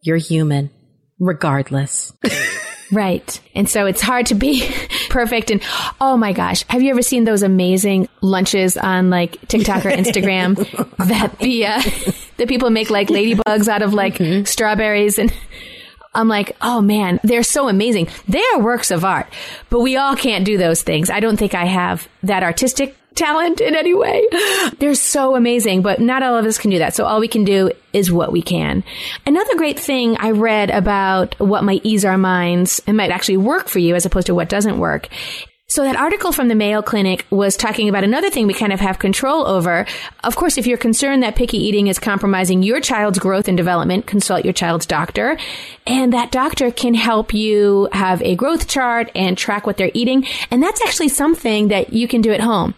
[0.02, 0.70] You're human,
[1.18, 2.12] regardless.
[2.92, 3.40] Right.
[3.54, 4.70] And so it's hard to be
[5.14, 5.52] perfect.
[5.52, 5.62] And
[6.00, 10.56] oh my gosh, have you ever seen those amazing lunches on like TikTok or Instagram
[11.08, 11.82] that the, uh,
[12.36, 14.42] the people make like ladybugs out of like mm-hmm.
[14.44, 15.32] strawberries and
[16.16, 18.08] I'm like, oh man, they're so amazing.
[18.26, 19.32] They are works of art,
[19.70, 21.10] but we all can't do those things.
[21.10, 24.26] I don't think I have that artistic talent in any way.
[24.78, 26.94] They're so amazing, but not all of us can do that.
[26.94, 28.84] So all we can do is what we can.
[29.26, 33.68] Another great thing I read about what might ease our minds and might actually work
[33.68, 35.08] for you as opposed to what doesn't work
[35.74, 38.78] so that article from the Mayo Clinic was talking about another thing we kind of
[38.78, 39.86] have control over.
[40.22, 44.06] Of course, if you're concerned that picky eating is compromising your child's growth and development,
[44.06, 45.36] consult your child's doctor.
[45.84, 50.26] And that doctor can help you have a growth chart and track what they're eating.
[50.50, 52.74] And that's actually something that you can do at home.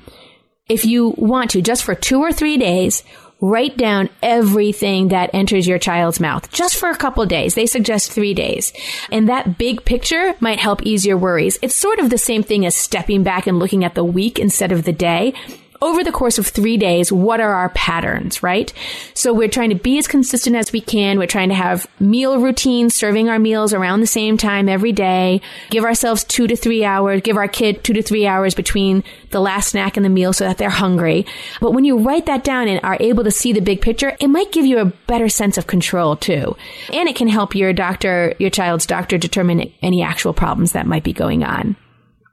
[0.69, 3.05] If you want to, just for two or three days,
[3.41, 7.55] write down everything that enters your child's mouth just for a couple days.
[7.55, 8.73] They suggest three days.
[9.13, 11.57] And that big picture might help ease your worries.
[11.63, 14.73] It's sort of the same thing as stepping back and looking at the week instead
[14.73, 15.35] of the day
[15.81, 18.73] over the course of three days, what are our patterns, right?
[19.15, 21.19] So we're trying to be as consistent as we can.
[21.19, 25.41] We're trying to have meal routines, serving our meals around the same time every day,
[25.71, 29.41] give ourselves two to three hours, give our kid two to three hours between the
[29.41, 31.27] last snack and the meal so that they're hungry.
[31.61, 34.29] But when you write that down and are able to see the big picture, it
[34.29, 36.57] might give you a better sense of control too.
[36.93, 41.05] And it can help your doctor, your child's doctor determine any actual problems that might
[41.05, 41.77] be going on.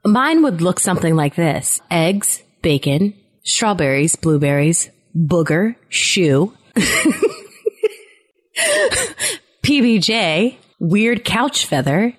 [0.05, 1.79] Mine would look something like this.
[1.89, 6.53] Eggs, bacon, strawberries, blueberries, booger, shoe,
[9.63, 12.13] PBJ, weird couch feather,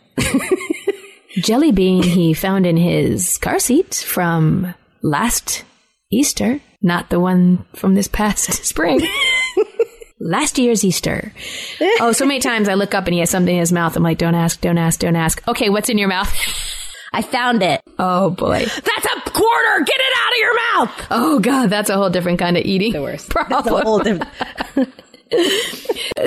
[1.36, 5.64] jelly bean he found in his car seat from last
[6.10, 9.00] Easter, not the one from this past spring.
[10.20, 11.32] last year's Easter.
[12.00, 13.96] Oh, so many times I look up and he has something in his mouth.
[13.96, 15.46] I'm like, don't ask, don't ask, don't ask.
[15.48, 16.32] Okay, what's in your mouth?
[17.14, 17.80] I found it.
[17.96, 18.58] Oh boy.
[18.58, 19.84] That's a quarter.
[19.84, 21.06] Get it out of your mouth.
[21.12, 22.92] Oh god, that's a whole different kind of eating.
[22.92, 23.30] The worst.
[23.30, 23.62] Problem.
[23.62, 24.92] That's a whole different.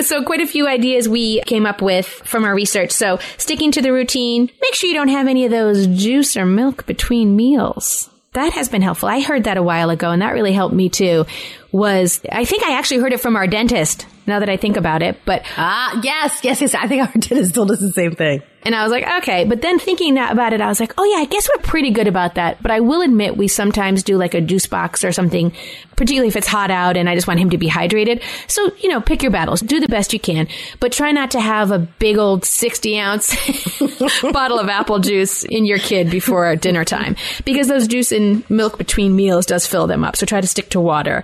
[0.00, 2.90] so quite a few ideas we came up with from our research.
[2.90, 6.46] So sticking to the routine, make sure you don't have any of those juice or
[6.46, 8.08] milk between meals.
[8.32, 9.10] That has been helpful.
[9.10, 11.26] I heard that a while ago and that really helped me too.
[11.70, 15.02] Was I think I actually heard it from our dentist now that I think about
[15.02, 16.74] it, but ah, yes, yes, yes.
[16.74, 18.42] I think our dentist told us the same thing.
[18.62, 19.44] And I was like, okay.
[19.44, 22.06] But then thinking about it, I was like, oh yeah, I guess we're pretty good
[22.06, 22.60] about that.
[22.62, 25.52] But I will admit we sometimes do like a juice box or something,
[25.96, 28.22] particularly if it's hot out and I just want him to be hydrated.
[28.48, 29.60] So, you know, pick your battles.
[29.60, 30.48] Do the best you can,
[30.80, 33.34] but try not to have a big old 60 ounce
[34.32, 38.76] bottle of apple juice in your kid before dinner time because those juice and milk
[38.76, 40.16] between meals does fill them up.
[40.16, 41.22] So try to stick to water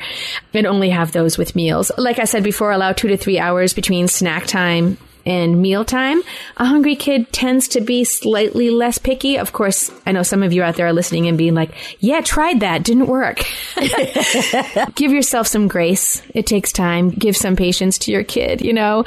[0.53, 1.91] and only have those with meals.
[1.99, 6.23] Like I said before, allow two to three hours between snack time and mealtime,
[6.57, 9.39] a hungry kid tends to be slightly less picky.
[9.39, 12.21] Of course, I know some of you out there are listening and being like, yeah,
[12.21, 12.85] tried that.
[12.85, 13.43] Didn't work.
[14.95, 16.23] Give yourself some grace.
[16.35, 17.11] It takes time.
[17.11, 18.61] Give some patience to your kid.
[18.61, 19.05] You know,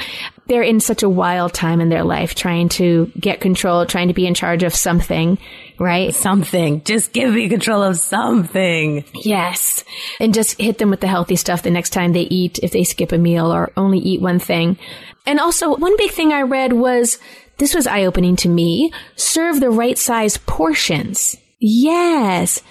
[0.47, 4.13] they're in such a wild time in their life trying to get control, trying to
[4.13, 5.38] be in charge of something,
[5.79, 6.13] right?
[6.13, 6.83] Something.
[6.83, 9.05] Just give me control of something.
[9.13, 9.83] Yes.
[10.19, 12.83] And just hit them with the healthy stuff the next time they eat, if they
[12.83, 14.77] skip a meal or only eat one thing.
[15.25, 17.19] And also, one big thing I read was
[17.57, 21.35] this was eye opening to me serve the right size portions.
[21.59, 22.61] Yes.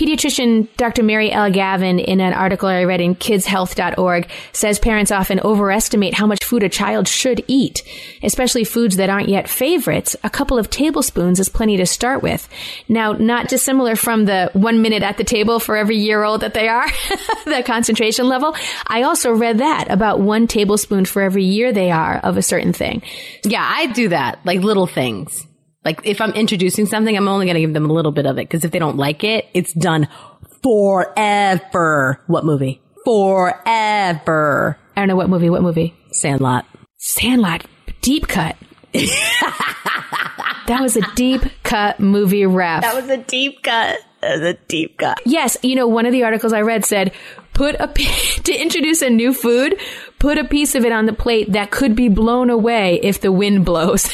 [0.00, 1.02] Pediatrician Dr.
[1.02, 1.50] Mary L.
[1.50, 6.62] Gavin, in an article I read in kidshealth.org, says parents often overestimate how much food
[6.62, 7.82] a child should eat,
[8.22, 10.16] especially foods that aren't yet favorites.
[10.24, 12.48] A couple of tablespoons is plenty to start with.
[12.88, 16.54] Now, not dissimilar from the one minute at the table for every year old that
[16.54, 16.86] they are,
[17.44, 18.56] the concentration level.
[18.86, 22.72] I also read that about one tablespoon for every year they are of a certain
[22.72, 23.02] thing.
[23.44, 24.38] Yeah, I do that.
[24.46, 25.46] Like little things.
[25.84, 28.38] Like if I'm introducing something, I'm only going to give them a little bit of
[28.38, 30.08] it because if they don't like it, it's done
[30.62, 32.22] forever.
[32.26, 32.82] What movie?
[33.04, 34.78] Forever.
[34.96, 35.94] I don't know what movie, what movie?
[36.12, 36.66] Sandlot.
[36.98, 37.64] Sandlot,
[38.02, 38.56] deep cut.
[38.92, 42.82] that was a deep cut movie ref.
[42.82, 44.00] That was a deep cut.
[44.20, 45.18] That was a deep cut.
[45.24, 47.12] Yes, you know, one of the articles I read said,
[47.54, 47.88] put a,
[48.44, 49.78] to introduce a new food,
[50.18, 53.32] put a piece of it on the plate that could be blown away if the
[53.32, 54.06] wind blows.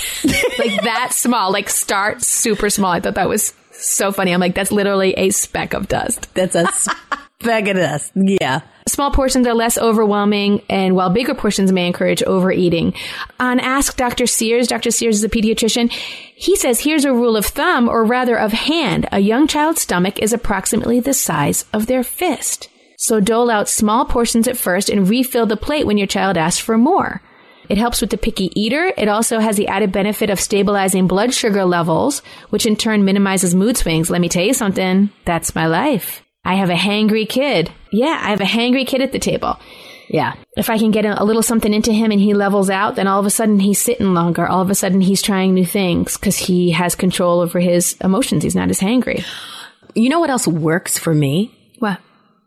[0.59, 2.93] like that small, like start super small.
[2.93, 4.33] I thought that was so funny.
[4.33, 6.33] I'm like, that's literally a speck of dust.
[6.35, 6.67] That's a
[7.41, 8.13] speck of dust.
[8.15, 8.63] Yeah.
[8.89, 12.95] Small portions are less overwhelming, and while bigger portions may encourage overeating.
[13.41, 14.29] On Ask Dr.
[14.29, 14.93] Sears, Dr.
[14.93, 15.91] Sears is a pediatrician.
[15.91, 19.09] He says here's a rule of thumb, or rather of hand.
[19.11, 22.69] A young child's stomach is approximately the size of their fist.
[22.97, 26.61] So dole out small portions at first and refill the plate when your child asks
[26.61, 27.23] for more.
[27.69, 28.93] It helps with the picky eater.
[28.97, 33.55] It also has the added benefit of stabilizing blood sugar levels, which in turn minimizes
[33.55, 34.09] mood swings.
[34.09, 35.11] Let me tell you something.
[35.25, 36.23] That's my life.
[36.45, 37.73] I have a hangry kid.
[37.91, 39.59] Yeah, I have a hangry kid at the table.
[40.09, 40.35] Yeah.
[40.57, 43.19] If I can get a, little something into him and he levels out, then all
[43.19, 44.47] of a sudden he's sitting longer.
[44.47, 48.45] All of a sudden he's trying new things because he has control over his emotions.
[48.45, 49.25] He's not as hangry.
[49.95, 51.53] You know what else works for me?
[51.81, 51.99] What?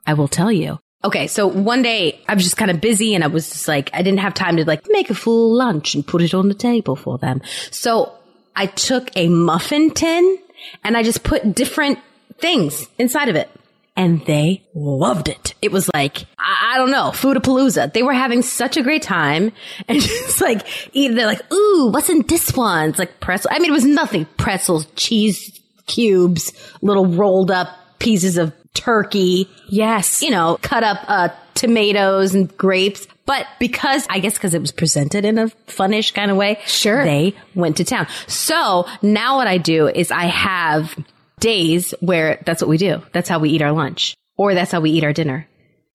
[0.09, 0.79] I will tell you.
[1.03, 3.91] Okay, so one day I was just kind of busy and I was just like,
[3.93, 6.55] I didn't have time to like make a full lunch and put it on the
[6.55, 7.43] table for them.
[7.69, 8.11] So
[8.55, 10.39] I took a muffin tin
[10.83, 11.99] and I just put different
[12.39, 13.51] things inside of it
[13.95, 15.53] and they loved it.
[15.61, 17.93] It was like, I, I don't know, Foodapalooza.
[17.93, 19.51] They were having such a great time
[19.87, 22.89] and just like, either they're like, ooh, what's in this one?
[22.89, 23.51] It's like pretzel.
[23.53, 24.25] I mean, it was nothing.
[24.37, 27.69] Pretzels, cheese cubes, little rolled up
[27.99, 29.49] pieces of turkey.
[29.67, 30.21] Yes.
[30.21, 33.07] You know, cut up, uh, tomatoes and grapes.
[33.25, 36.59] But because, I guess because it was presented in a funnish kind of way.
[36.65, 37.03] Sure.
[37.03, 38.07] They went to town.
[38.27, 40.97] So now what I do is I have
[41.39, 43.01] days where that's what we do.
[43.11, 45.47] That's how we eat our lunch or that's how we eat our dinner.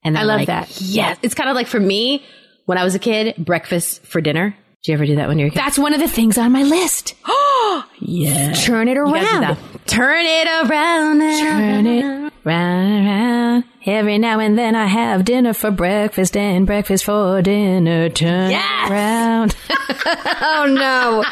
[0.04, 0.80] And I love like, that.
[0.80, 1.18] Yes.
[1.22, 2.24] It's kind of like for me,
[2.66, 4.56] when I was a kid, breakfast for dinner.
[4.82, 5.58] Did you ever do that when you were a kid?
[5.58, 7.14] That's one of the things on my list.
[8.00, 8.52] yeah.
[8.52, 9.56] Turn it around.
[9.86, 11.20] Turn it around.
[11.20, 13.64] Turn it round, round.
[13.86, 18.08] Every now and then I have dinner for breakfast and breakfast for dinner.
[18.08, 18.90] Turn yes!
[18.90, 19.56] around.
[19.70, 21.24] oh no.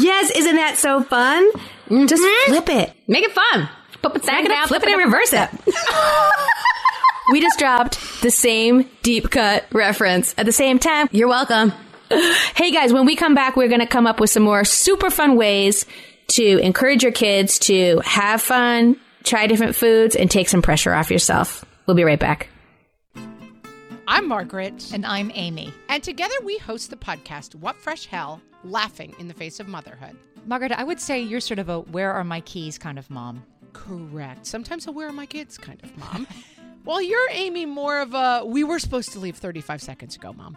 [0.00, 0.30] yes.
[0.36, 1.50] Isn't that so fun?
[1.52, 2.06] Mm-hmm.
[2.06, 2.92] Just flip it.
[3.06, 3.68] Make it fun.
[4.02, 5.50] Put it back it flip it and reverse it.
[7.32, 11.08] we just dropped the same deep cut reference at the same time.
[11.10, 11.72] You're welcome.
[12.08, 15.10] Hey guys, when we come back, we're going to come up with some more super
[15.10, 15.86] fun ways
[16.28, 21.10] to encourage your kids to have fun, try different foods, and take some pressure off
[21.10, 21.64] yourself.
[21.86, 22.48] We'll be right back.
[24.08, 24.92] I'm Margaret.
[24.94, 25.74] And I'm Amy.
[25.88, 30.16] And together we host the podcast, What Fresh Hell Laughing in the Face of Motherhood.
[30.46, 33.42] Margaret, I would say you're sort of a where are my keys kind of mom.
[33.72, 34.46] Correct.
[34.46, 36.28] Sometimes a where are my kids kind of mom.
[36.84, 40.56] well, you're Amy more of a we were supposed to leave 35 seconds ago, mom.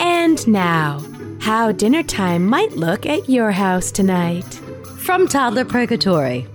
[0.00, 1.04] And now,
[1.40, 4.54] how dinner time might look at your house tonight.
[4.98, 6.46] From Toddler Purgatory.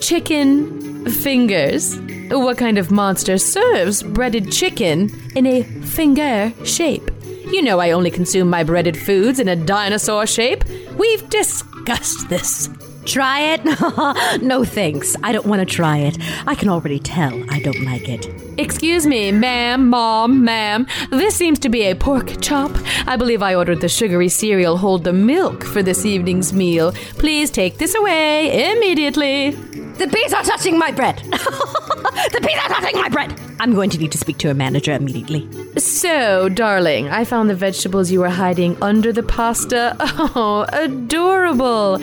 [0.00, 1.98] Chicken fingers.
[2.30, 7.08] What kind of monster serves breaded chicken in a finger shape?
[7.46, 10.64] You know I only consume my breaded foods in a dinosaur shape.
[10.96, 12.68] We've discussed this.
[13.06, 13.64] Try it?
[14.42, 15.14] no thanks.
[15.22, 16.18] I don't want to try it.
[16.46, 18.28] I can already tell I don't like it.
[18.58, 20.86] Excuse me, ma'am, mom, ma'am.
[21.10, 22.70] This seems to be a pork chop.
[23.06, 26.92] I believe I ordered the sugary cereal hold the milk for this evening's meal.
[27.18, 29.50] Please take this away immediately.
[29.50, 31.18] The bees are touching my bread.
[31.24, 33.38] the bees are touching my bread.
[33.60, 35.48] I'm going to need to speak to a manager immediately.
[35.78, 39.96] So, darling, I found the vegetables you were hiding under the pasta.
[40.36, 41.98] Oh, adorable.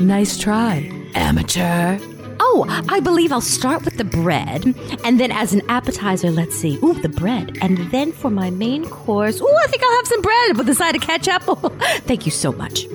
[0.00, 1.98] Nice try, amateur.
[2.40, 4.64] Oh, I believe I'll start with the bread,
[5.04, 6.78] and then as an appetizer, let's see.
[6.82, 7.58] Ooh, the bread.
[7.60, 10.74] And then for my main course, ooh, I think I'll have some bread with a
[10.74, 11.42] side of ketchup.
[12.06, 12.86] Thank you so much.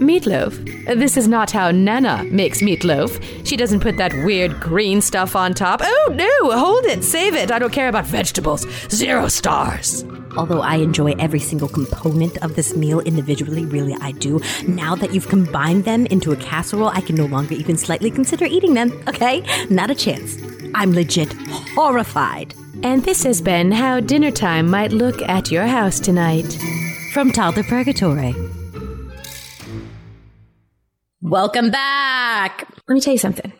[0.00, 0.64] Meatloaf.
[0.98, 3.22] This is not how Nana makes meatloaf.
[3.46, 5.80] She doesn't put that weird green stuff on top.
[5.82, 7.50] Oh, no, hold it, save it.
[7.50, 8.66] I don't care about vegetables.
[8.90, 10.04] Zero stars.
[10.36, 14.38] Although I enjoy every single component of this meal individually, really I do.
[14.68, 18.44] Now that you've combined them into a casserole, I can no longer even slightly consider
[18.44, 19.42] eating them, okay?
[19.70, 20.36] Not a chance.
[20.74, 21.32] I'm legit
[21.74, 22.54] horrified.
[22.82, 26.58] And this has been how dinner time might look at your house tonight.
[27.14, 28.34] From Toddler Purgatory.
[31.26, 32.68] Welcome back.
[32.86, 33.52] Let me tell you something.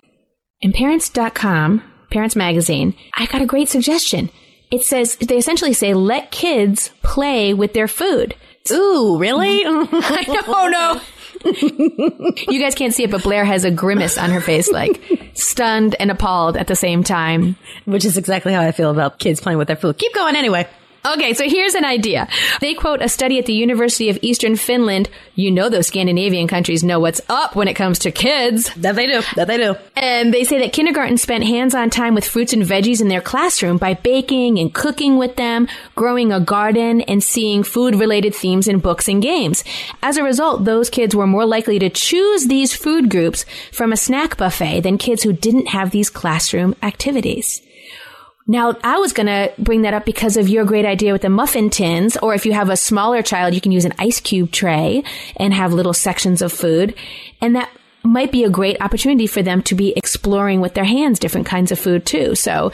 [0.60, 4.30] In parents.com, Parents Magazine, I got a great suggestion.
[4.70, 8.36] It says, they essentially say, let kids play with their food.
[8.70, 9.62] Ooh, really?
[9.66, 11.00] I don't know.
[12.52, 15.02] you guys can't see it, but Blair has a grimace on her face, like
[15.34, 17.56] stunned and appalled at the same time.
[17.84, 19.98] Which is exactly how I feel about kids playing with their food.
[19.98, 20.68] Keep going anyway.
[21.14, 22.26] Okay, so here's an idea.
[22.60, 25.08] They quote a study at the University of Eastern Finland.
[25.36, 28.74] You know those Scandinavian countries know what's up when it comes to kids.
[28.74, 29.22] That they do.
[29.36, 29.76] That they do.
[29.94, 33.76] And they say that kindergarten spent hands-on time with fruits and veggies in their classroom
[33.76, 39.06] by baking and cooking with them, growing a garden, and seeing food-related themes in books
[39.06, 39.62] and games.
[40.02, 43.96] As a result, those kids were more likely to choose these food groups from a
[43.96, 47.62] snack buffet than kids who didn't have these classroom activities.
[48.48, 51.28] Now, I was going to bring that up because of your great idea with the
[51.28, 54.52] muffin tins, or if you have a smaller child, you can use an ice cube
[54.52, 55.02] tray
[55.36, 56.94] and have little sections of food.
[57.40, 57.70] And that
[58.04, 61.72] might be a great opportunity for them to be exploring with their hands different kinds
[61.72, 62.36] of food too.
[62.36, 62.70] So,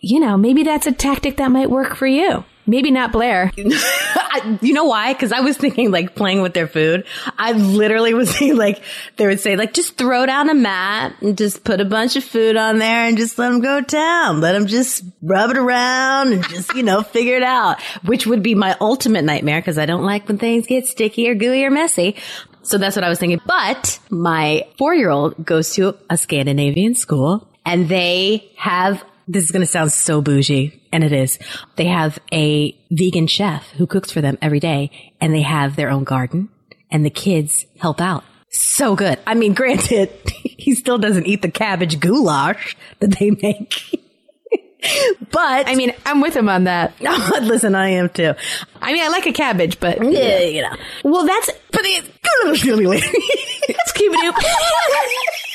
[0.00, 2.44] you know, maybe that's a tactic that might work for you.
[2.66, 3.50] Maybe not Blair.
[3.56, 5.12] you know why?
[5.12, 7.04] Because I was thinking like playing with their food.
[7.38, 8.82] I literally was saying like
[9.16, 12.24] they would say like just throw down a mat and just put a bunch of
[12.24, 14.40] food on there and just let them go down.
[14.40, 17.80] Let them just rub it around and just you know figure it out.
[18.04, 21.34] Which would be my ultimate nightmare because I don't like when things get sticky or
[21.34, 22.16] gooey or messy.
[22.62, 23.40] So that's what I was thinking.
[23.46, 29.50] But my four year old goes to a Scandinavian school and they have this is
[29.50, 31.38] going to sound so bougie, and it is.
[31.76, 35.90] They have a vegan chef who cooks for them every day, and they have their
[35.90, 36.48] own garden,
[36.90, 38.24] and the kids help out.
[38.50, 39.18] So good.
[39.26, 40.10] I mean, granted,
[40.42, 44.00] he still doesn't eat the cabbage goulash that they make.
[45.30, 47.00] but I mean, I'm with him on that.
[47.42, 48.34] listen, I am too.
[48.80, 50.74] I mean, I like a cabbage, but Yeah, you know.
[51.04, 52.04] well, that's But it,
[52.44, 52.62] let's
[53.92, 55.49] keep it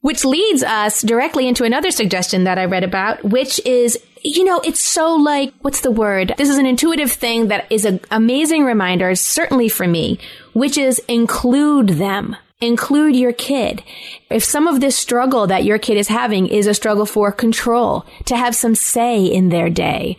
[0.00, 4.60] Which leads us directly into another suggestion that I read about, which is, you know,
[4.60, 6.34] it's so like, what's the word?
[6.38, 10.20] This is an intuitive thing that is an amazing reminder, certainly for me,
[10.52, 12.36] which is include them.
[12.60, 13.84] Include your kid.
[14.30, 18.04] If some of this struggle that your kid is having is a struggle for control,
[18.24, 20.16] to have some say in their day,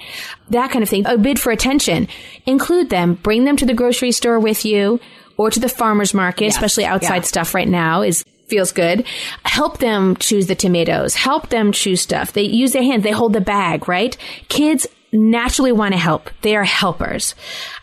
[0.50, 2.08] that kind of thing, a bid for attention,
[2.46, 5.02] include them, bring them to the grocery store with you
[5.36, 7.22] or to the farmer's market, especially outside yeah.
[7.24, 9.06] stuff right now is feels good.
[9.44, 11.16] Help them choose the tomatoes.
[11.16, 12.34] Help them choose stuff.
[12.34, 13.04] They use their hands.
[13.04, 14.16] They hold the bag, right?
[14.48, 16.30] Kids naturally want to help.
[16.42, 17.36] They are helpers.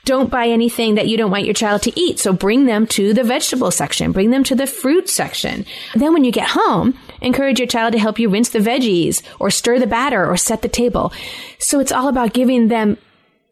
[0.04, 2.18] Don't buy anything that you don't want your child to eat.
[2.18, 4.12] So bring them to the vegetable section.
[4.12, 5.66] Bring them to the fruit section.
[5.94, 9.50] Then when you get home, encourage your child to help you rinse the veggies or
[9.50, 11.12] stir the batter or set the table.
[11.58, 12.98] So it's all about giving them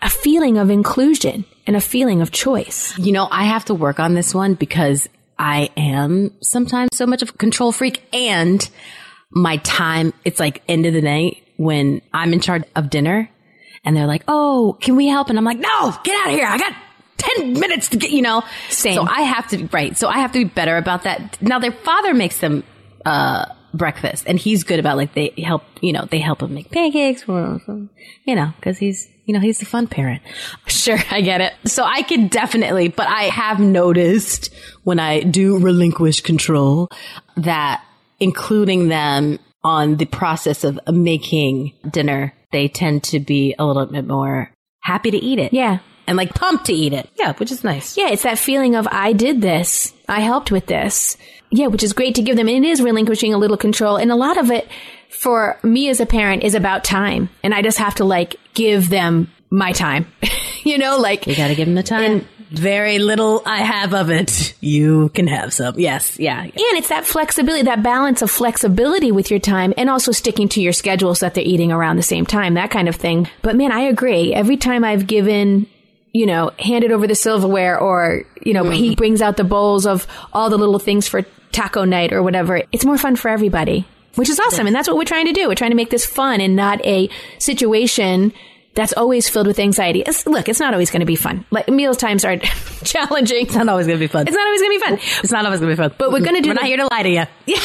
[0.02, 2.96] a feeling of inclusion and a feeling of choice.
[2.98, 5.08] You know, I have to work on this one because
[5.38, 8.68] I am sometimes so much of a control freak and
[9.30, 13.28] my time, it's like end of the night when I'm in charge of dinner
[13.84, 15.28] and they're like, Oh, can we help?
[15.28, 16.46] And I'm like, no, get out of here.
[16.46, 16.72] I got
[17.16, 18.94] 10 minutes to get, you know, Same.
[18.94, 19.96] So I have to, right.
[19.96, 21.40] So I have to be better about that.
[21.42, 22.62] Now their father makes them,
[23.04, 26.70] uh, breakfast and he's good about like they help, you know, they help him make
[26.70, 30.22] pancakes, you know, cause he's, you know, he's the fun parent.
[30.66, 31.52] Sure, I get it.
[31.64, 34.52] So I could definitely, but I have noticed
[34.82, 36.90] when I do relinquish control
[37.36, 37.82] that
[38.20, 44.06] including them on the process of making dinner, they tend to be a little bit
[44.06, 44.50] more
[44.82, 45.52] happy to eat it.
[45.52, 45.78] Yeah.
[46.06, 47.08] And like pumped to eat it.
[47.18, 47.96] Yeah, which is nice.
[47.96, 49.94] Yeah, it's that feeling of I did this.
[50.06, 51.16] I helped with this.
[51.50, 52.48] Yeah, which is great to give them.
[52.48, 53.96] And it is relinquishing a little control.
[53.96, 54.68] And a lot of it
[55.14, 57.30] for me as a parent is about time.
[57.42, 60.06] And I just have to like give them my time.
[60.64, 62.02] you know, like You gotta give them the time.
[62.02, 64.54] And very little I have of it.
[64.60, 65.78] You can have some.
[65.78, 66.18] Yes.
[66.18, 66.42] Yeah.
[66.42, 70.60] And it's that flexibility, that balance of flexibility with your time and also sticking to
[70.60, 73.28] your schedule so that they're eating around the same time, that kind of thing.
[73.42, 74.34] But man, I agree.
[74.34, 75.66] Every time I've given,
[76.12, 78.94] you know, handed over the silverware or, you know, he mm-hmm.
[78.94, 82.84] brings out the bowls of all the little things for taco night or whatever, it's
[82.84, 83.86] more fun for everybody,
[84.16, 84.66] which is awesome.
[84.66, 85.48] And that's what we're trying to do.
[85.48, 87.08] We're trying to make this fun and not a
[87.38, 88.32] situation
[88.74, 90.00] that's always filled with anxiety.
[90.04, 91.44] It's, look, it's not always going to be fun.
[91.52, 92.36] Like meal times are
[92.84, 93.46] challenging.
[93.46, 94.26] It's not always gonna be fun.
[94.26, 94.98] It's not always going to be fun.
[95.22, 95.92] It's not always gonna be fun.
[95.96, 97.22] But we're gonna do We're the- not here to lie to you.
[97.46, 97.60] Yeah.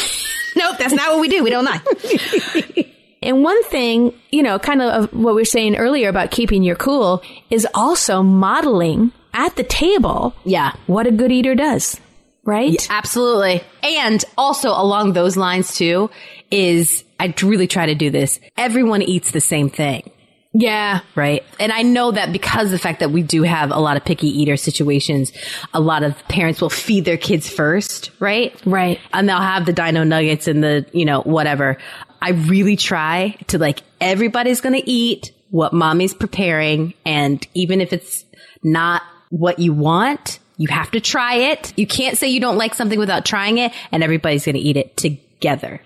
[0.56, 1.42] nope, that's not what we do.
[1.42, 1.80] We don't lie.
[3.22, 6.62] and one thing, you know, kind of of what we were saying earlier about keeping
[6.62, 10.72] your cool is also modeling at the table Yeah.
[10.86, 12.00] what a good eater does,
[12.44, 12.86] right?
[12.90, 13.62] Absolutely.
[13.82, 16.10] And also along those lines too
[16.50, 18.40] is I really try to do this.
[18.56, 20.10] Everyone eats the same thing.
[20.52, 21.02] Yeah.
[21.14, 21.44] right?
[21.60, 24.04] And I know that because of the fact that we do have a lot of
[24.04, 25.32] picky eater situations,
[25.72, 28.60] a lot of parents will feed their kids first, right?
[28.66, 28.98] Right.
[29.12, 31.78] And they'll have the dino nuggets and the, you know, whatever.
[32.20, 36.94] I really try to like, everybody's going to eat what mommy's preparing.
[37.04, 38.24] And even if it's
[38.62, 41.72] not what you want, you have to try it.
[41.78, 44.76] You can't say you don't like something without trying it and everybody's going to eat
[44.76, 45.80] it together.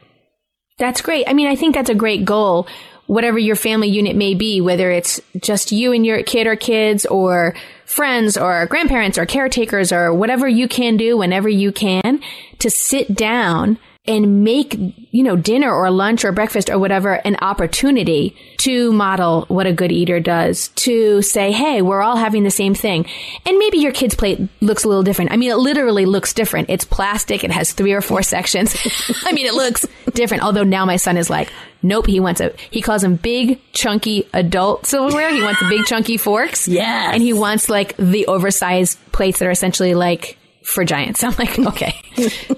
[0.79, 1.29] That's great.
[1.29, 2.67] I mean, I think that's a great goal.
[3.07, 7.07] Whatever your family unit may be, whether it's just you and your kid or kids
[7.07, 7.55] or
[7.85, 12.21] friends or grandparents or caretakers or whatever you can do whenever you can
[12.59, 14.77] to sit down and make,
[15.13, 19.73] you know, dinner or lunch or breakfast or whatever an opportunity to model what a
[19.73, 23.07] good eater does, to say, hey, we're all having the same thing.
[23.47, 25.33] And maybe your kid's plate looks a little different.
[25.33, 26.69] I mean, it literally looks different.
[26.69, 27.45] It's plastic.
[27.45, 28.77] It has three or four sections.
[29.25, 30.43] I mean, it looks different.
[30.43, 31.51] Although now my son is like,
[31.83, 35.31] nope, he wants a, he calls them big, chunky adult silverware.
[35.31, 36.69] He wants the big, chunky forks.
[36.75, 37.15] Yes.
[37.15, 41.23] And he wants like the oversized plates that are essentially like for giants.
[41.25, 41.95] I'm like, okay,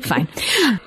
[0.01, 0.29] fine.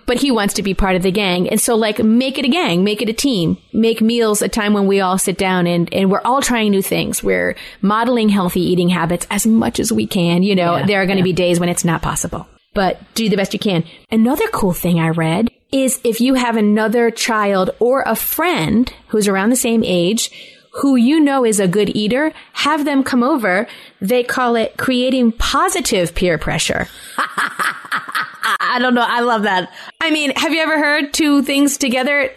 [0.06, 1.50] But he wants to be part of the gang.
[1.50, 4.74] And so like make it a gang, make it a team, make meals a time
[4.74, 7.22] when we all sit down and, and we're all trying new things.
[7.22, 10.44] We're modeling healthy eating habits as much as we can.
[10.44, 13.30] You know, Yeah, there are going to be days when it's not possible, but do
[13.30, 13.84] the best you can.
[14.10, 19.28] Another cool thing I read is if you have another child or a friend who's
[19.28, 20.32] around the same age
[20.72, 23.68] who you know is a good eater, have them come over.
[24.02, 26.88] They call it creating positive peer pressure.
[27.18, 29.06] I don't know.
[29.06, 29.72] I love that.
[30.02, 32.32] I mean, have you ever heard two things together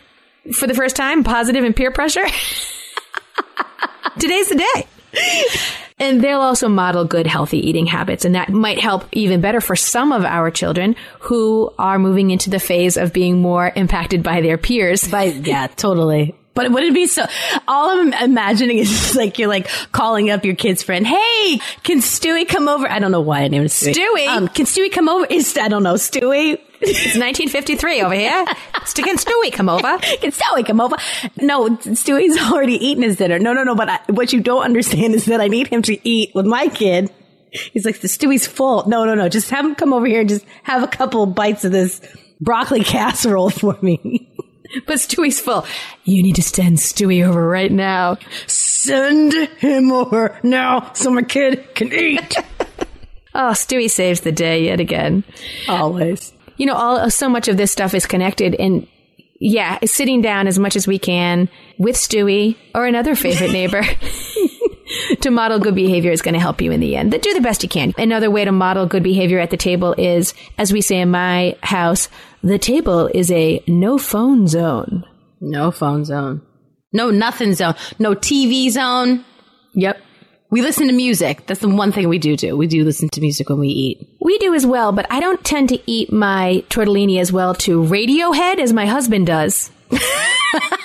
[0.52, 1.24] for the first time?
[1.24, 2.26] Positive and peer pressure?
[4.18, 4.88] Today's the day.
[5.98, 8.24] And they'll also model good, healthy eating habits.
[8.24, 12.50] And that might help even better for some of our children who are moving into
[12.50, 15.06] the phase of being more impacted by their peers.
[15.06, 16.34] By yeah, totally.
[16.54, 17.24] But would it be so?
[17.66, 21.06] All I'm imagining is just like you're like calling up your kid's friend.
[21.06, 22.86] Hey, can Stewie come over?
[22.86, 24.26] I don't know why I named it Stewie.
[24.26, 25.26] Um, can Stewie come over?
[25.26, 26.58] Is I don't know Stewie.
[26.84, 28.44] It's 1953 over here.
[28.84, 29.98] And Stewie come over.
[30.20, 30.96] Can Stewie come over?
[31.36, 33.38] No, Stewie's already eaten his dinner.
[33.38, 33.76] No, no, no.
[33.76, 36.66] But I, what you don't understand is that I need him to eat with my
[36.66, 37.12] kid.
[37.52, 38.88] He's like the Stewie's full.
[38.88, 39.28] No, no, no.
[39.28, 42.00] Just have him come over here and just have a couple bites of this
[42.40, 44.31] broccoli casserole for me.
[44.86, 45.66] But Stewie's full.
[46.04, 48.16] You need to send Stewie over right now.
[48.46, 52.36] Send him over now so my kid can eat.
[53.34, 55.24] Oh, Stewie saves the day yet again.
[55.66, 56.34] Always.
[56.58, 58.86] you know, all so much of this stuff is connected and
[59.40, 61.48] yeah, sitting down as much as we can
[61.78, 63.82] with Stewie or another favorite neighbor
[65.20, 67.12] to model good behavior is going to help you in the end.
[67.12, 67.94] Do the best you can.
[67.98, 71.56] Another way to model good behavior at the table is, as we say in my
[71.62, 72.08] house,
[72.42, 75.04] the table is a no phone zone.
[75.40, 76.42] No phone zone.
[76.92, 77.74] No nothing zone.
[77.98, 79.24] No TV zone.
[79.74, 80.00] Yep.
[80.50, 81.46] We listen to music.
[81.46, 82.56] That's the one thing we do do.
[82.58, 84.06] We do listen to music when we eat.
[84.20, 87.82] We do as well, but I don't tend to eat my tortellini as well to
[87.82, 89.70] Radiohead as my husband does.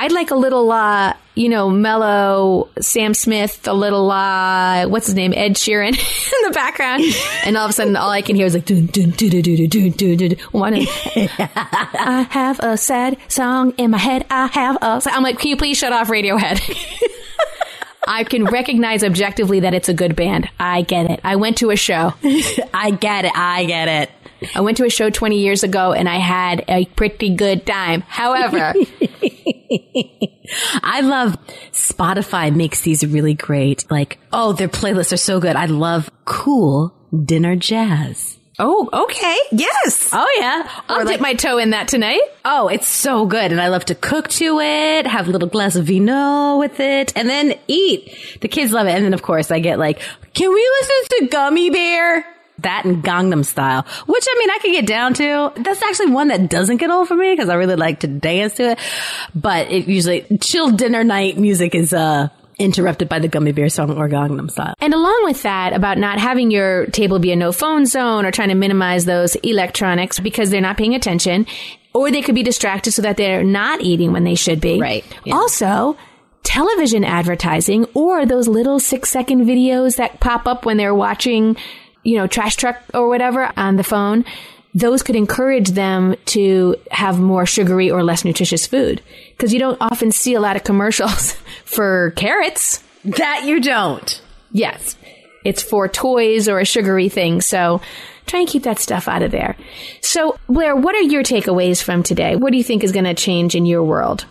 [0.00, 5.14] I'd like a little, uh, you know, mellow Sam Smith, a little, uh, what's his
[5.14, 7.04] name, Ed Sheeran in the background,
[7.44, 9.42] and all of a sudden, all I can hear is like, dun, dun, dun, dun,
[9.42, 10.38] dun, dun, dun, dun.
[10.52, 14.24] One, I have a sad song in my head.
[14.30, 15.02] I have a.
[15.04, 16.62] I'm like, can you please shut off Radiohead?
[18.08, 20.48] I can recognize objectively that it's a good band.
[20.58, 21.20] I get it.
[21.22, 22.14] I went to a show.
[22.72, 23.32] I get it.
[23.34, 24.10] I get it.
[24.54, 28.02] I went to a show 20 years ago and I had a pretty good time.
[28.06, 28.74] However,
[30.82, 31.36] I love
[31.72, 33.90] Spotify makes these really great.
[33.90, 35.56] Like, oh, their playlists are so good.
[35.56, 38.38] I love cool dinner jazz.
[38.58, 39.36] oh, okay.
[39.52, 40.10] Yes.
[40.12, 40.68] Oh yeah.
[40.88, 42.20] I'll dip my toe in that tonight.
[42.44, 43.52] Oh, it's so good.
[43.52, 47.12] And I love to cook to it, have a little glass of vino with it,
[47.16, 48.38] and then eat.
[48.40, 48.92] The kids love it.
[48.92, 50.00] And then of course I get like,
[50.34, 52.26] can we listen to Gummy Bear?
[52.62, 55.52] That and Gangnam Style, which I mean, I could get down to.
[55.56, 58.54] That's actually one that doesn't get old for me because I really like to dance
[58.54, 58.78] to it.
[59.34, 63.96] But it usually, chill dinner night music is, uh, interrupted by the Gummy Bear song
[63.96, 64.74] or Gangnam Style.
[64.80, 68.30] And along with that, about not having your table be a no phone zone or
[68.30, 71.46] trying to minimize those electronics because they're not paying attention,
[71.94, 74.78] or they could be distracted so that they're not eating when they should be.
[74.78, 75.04] Right.
[75.24, 75.34] Yeah.
[75.34, 75.96] Also,
[76.42, 81.56] television advertising or those little six second videos that pop up when they're watching,
[82.02, 84.24] you know, trash truck or whatever on the phone.
[84.74, 89.02] Those could encourage them to have more sugary or less nutritious food.
[89.30, 91.32] Because you don't often see a lot of commercials
[91.64, 92.82] for carrots.
[93.04, 94.22] That you don't.
[94.52, 94.96] Yes.
[95.44, 97.40] It's for toys or a sugary thing.
[97.40, 97.80] So
[98.26, 99.56] try and keep that stuff out of there.
[100.00, 102.36] So, Blair, what are your takeaways from today?
[102.36, 104.26] What do you think is going to change in your world?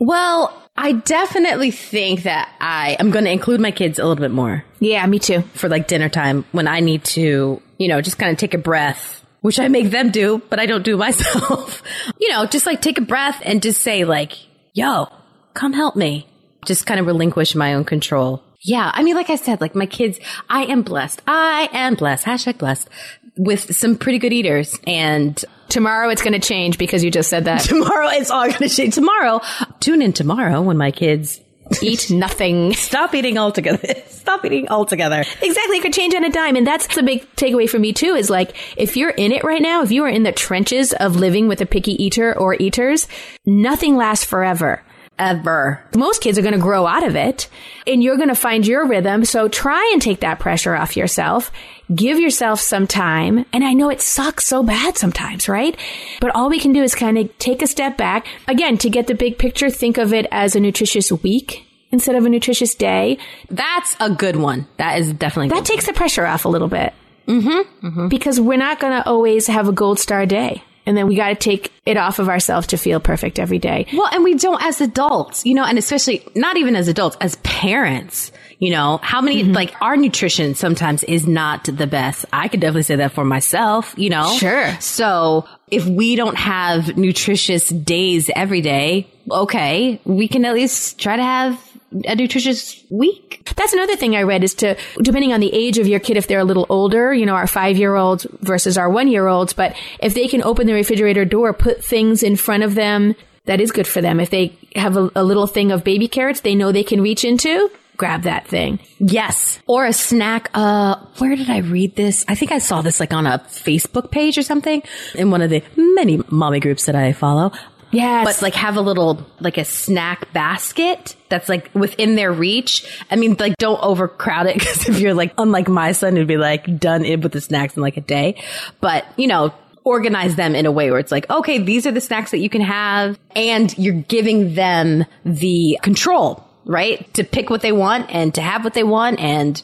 [0.00, 4.30] Well, I definitely think that I am going to include my kids a little bit
[4.30, 5.42] more Yeah, me too.
[5.54, 8.58] for like dinner time when I need to, you know, just kind of take a
[8.58, 11.82] breath, which I make them do, but I don't do myself.
[12.18, 14.32] you know, just like take a breath and just say like,
[14.72, 15.06] yo,
[15.54, 16.26] come help me.
[16.64, 18.42] Just kind of relinquish my own control.
[18.62, 18.90] Yeah.
[18.94, 21.22] I mean, like I said, like my kids, I am blessed.
[21.26, 22.24] I am blessed.
[22.26, 22.88] Hashtag blessed
[23.36, 27.46] with some pretty good eaters and Tomorrow it's going to change because you just said
[27.46, 27.60] that.
[27.64, 28.94] tomorrow it's all going to change.
[28.94, 29.40] Tomorrow,
[29.80, 31.40] tune in tomorrow when my kids
[31.82, 32.72] Eat nothing.
[32.74, 33.94] stop eating altogether.
[34.08, 35.20] Stop eating altogether.
[35.20, 35.78] Exactly.
[35.78, 36.54] It could change on a dime.
[36.54, 39.62] And that's the big takeaway for me too is like, if you're in it right
[39.62, 43.08] now, if you are in the trenches of living with a picky eater or eaters,
[43.46, 44.82] nothing lasts forever.
[45.20, 45.84] Ever.
[45.94, 47.46] Most kids are going to grow out of it
[47.86, 49.26] and you're going to find your rhythm.
[49.26, 51.52] So try and take that pressure off yourself.
[51.94, 53.44] Give yourself some time.
[53.52, 55.76] And I know it sucks so bad sometimes, right?
[56.22, 58.26] But all we can do is kind of take a step back.
[58.48, 62.24] Again, to get the big picture, think of it as a nutritious week instead of
[62.24, 63.18] a nutritious day.
[63.50, 64.68] That's a good one.
[64.78, 66.94] That is definitely That takes the pressure off a little bit.
[67.26, 68.08] Mm-hmm.
[68.08, 70.62] Because we're not going to always have a gold star day.
[70.86, 73.86] And then we got to take it off of ourselves to feel perfect every day.
[73.92, 77.36] Well, and we don't as adults, you know, and especially not even as adults, as
[77.36, 79.52] parents, you know, how many, mm-hmm.
[79.52, 82.24] like our nutrition sometimes is not the best.
[82.32, 84.32] I could definitely say that for myself, you know?
[84.34, 84.76] Sure.
[84.80, 91.16] So if we don't have nutritious days every day, okay, we can at least try
[91.16, 91.69] to have
[92.04, 93.50] a nutritious week.
[93.56, 96.26] That's another thing I read is to, depending on the age of your kid, if
[96.26, 99.52] they're a little older, you know, our five year olds versus our one year olds,
[99.52, 103.14] but if they can open the refrigerator door, put things in front of them,
[103.46, 104.20] that is good for them.
[104.20, 107.24] If they have a, a little thing of baby carrots they know they can reach
[107.24, 108.78] into, grab that thing.
[108.98, 109.60] Yes.
[109.66, 110.50] Or a snack.
[110.54, 112.24] Uh, where did I read this?
[112.28, 114.82] I think I saw this like on a Facebook page or something
[115.14, 117.52] in one of the many mommy groups that I follow.
[117.90, 118.24] Yes.
[118.24, 122.86] But like have a little, like a snack basket that's like within their reach.
[123.10, 126.36] I mean, like don't overcrowd it because if you're like, unlike my son, who'd be
[126.36, 128.42] like done in with the snacks in like a day.
[128.80, 129.52] But, you know,
[129.84, 132.50] organize them in a way where it's like, okay, these are the snacks that you
[132.50, 137.12] can have and you're giving them the control, right?
[137.14, 139.18] To pick what they want and to have what they want.
[139.20, 139.60] And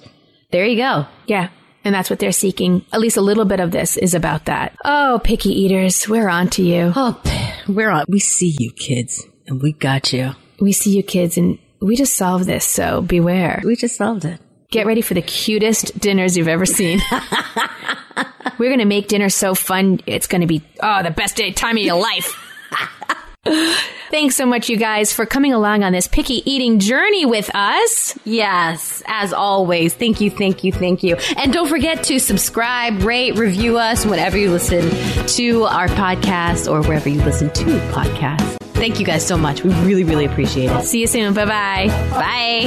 [0.50, 1.06] there you go.
[1.26, 1.50] Yeah.
[1.86, 2.84] And that's what they're seeking.
[2.92, 4.76] At least a little bit of this is about that.
[4.84, 6.92] Oh, picky eaters, we're on to you.
[6.96, 7.22] Oh,
[7.68, 8.06] we're on.
[8.08, 10.32] We see you kids and we got you.
[10.58, 13.62] We see you kids and we just solved this, so beware.
[13.64, 14.40] We just solved it.
[14.72, 16.98] Get ready for the cutest dinners you've ever seen.
[18.58, 20.00] We're going to make dinner so fun.
[20.06, 22.34] It's going to be, oh, the best day, time of your life.
[24.10, 28.16] Thanks so much, you guys, for coming along on this picky eating journey with us.
[28.24, 29.94] Yes, as always.
[29.94, 31.16] Thank you, thank you, thank you.
[31.36, 34.88] And don't forget to subscribe, rate, review us whenever you listen
[35.28, 38.56] to our podcast or wherever you listen to podcasts.
[38.74, 39.64] Thank you guys so much.
[39.64, 40.84] We really, really appreciate it.
[40.84, 41.34] See you soon.
[41.34, 42.66] Bye bye.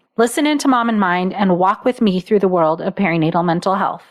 [0.17, 3.75] Listen into Mom and Mind and walk with me through the world of perinatal mental
[3.75, 4.03] health.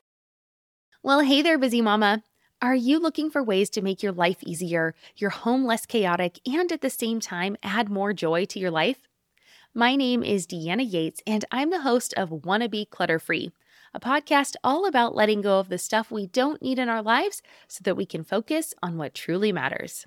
[1.02, 2.22] Well, hey there, busy mama.
[2.62, 6.72] Are you looking for ways to make your life easier, your home less chaotic, and
[6.72, 9.08] at the same time add more joy to your life?
[9.74, 13.52] My name is Deanna Yates, and I'm the host of Wanna Be Clutter Free,
[13.92, 17.42] a podcast all about letting go of the stuff we don't need in our lives
[17.68, 20.06] so that we can focus on what truly matters.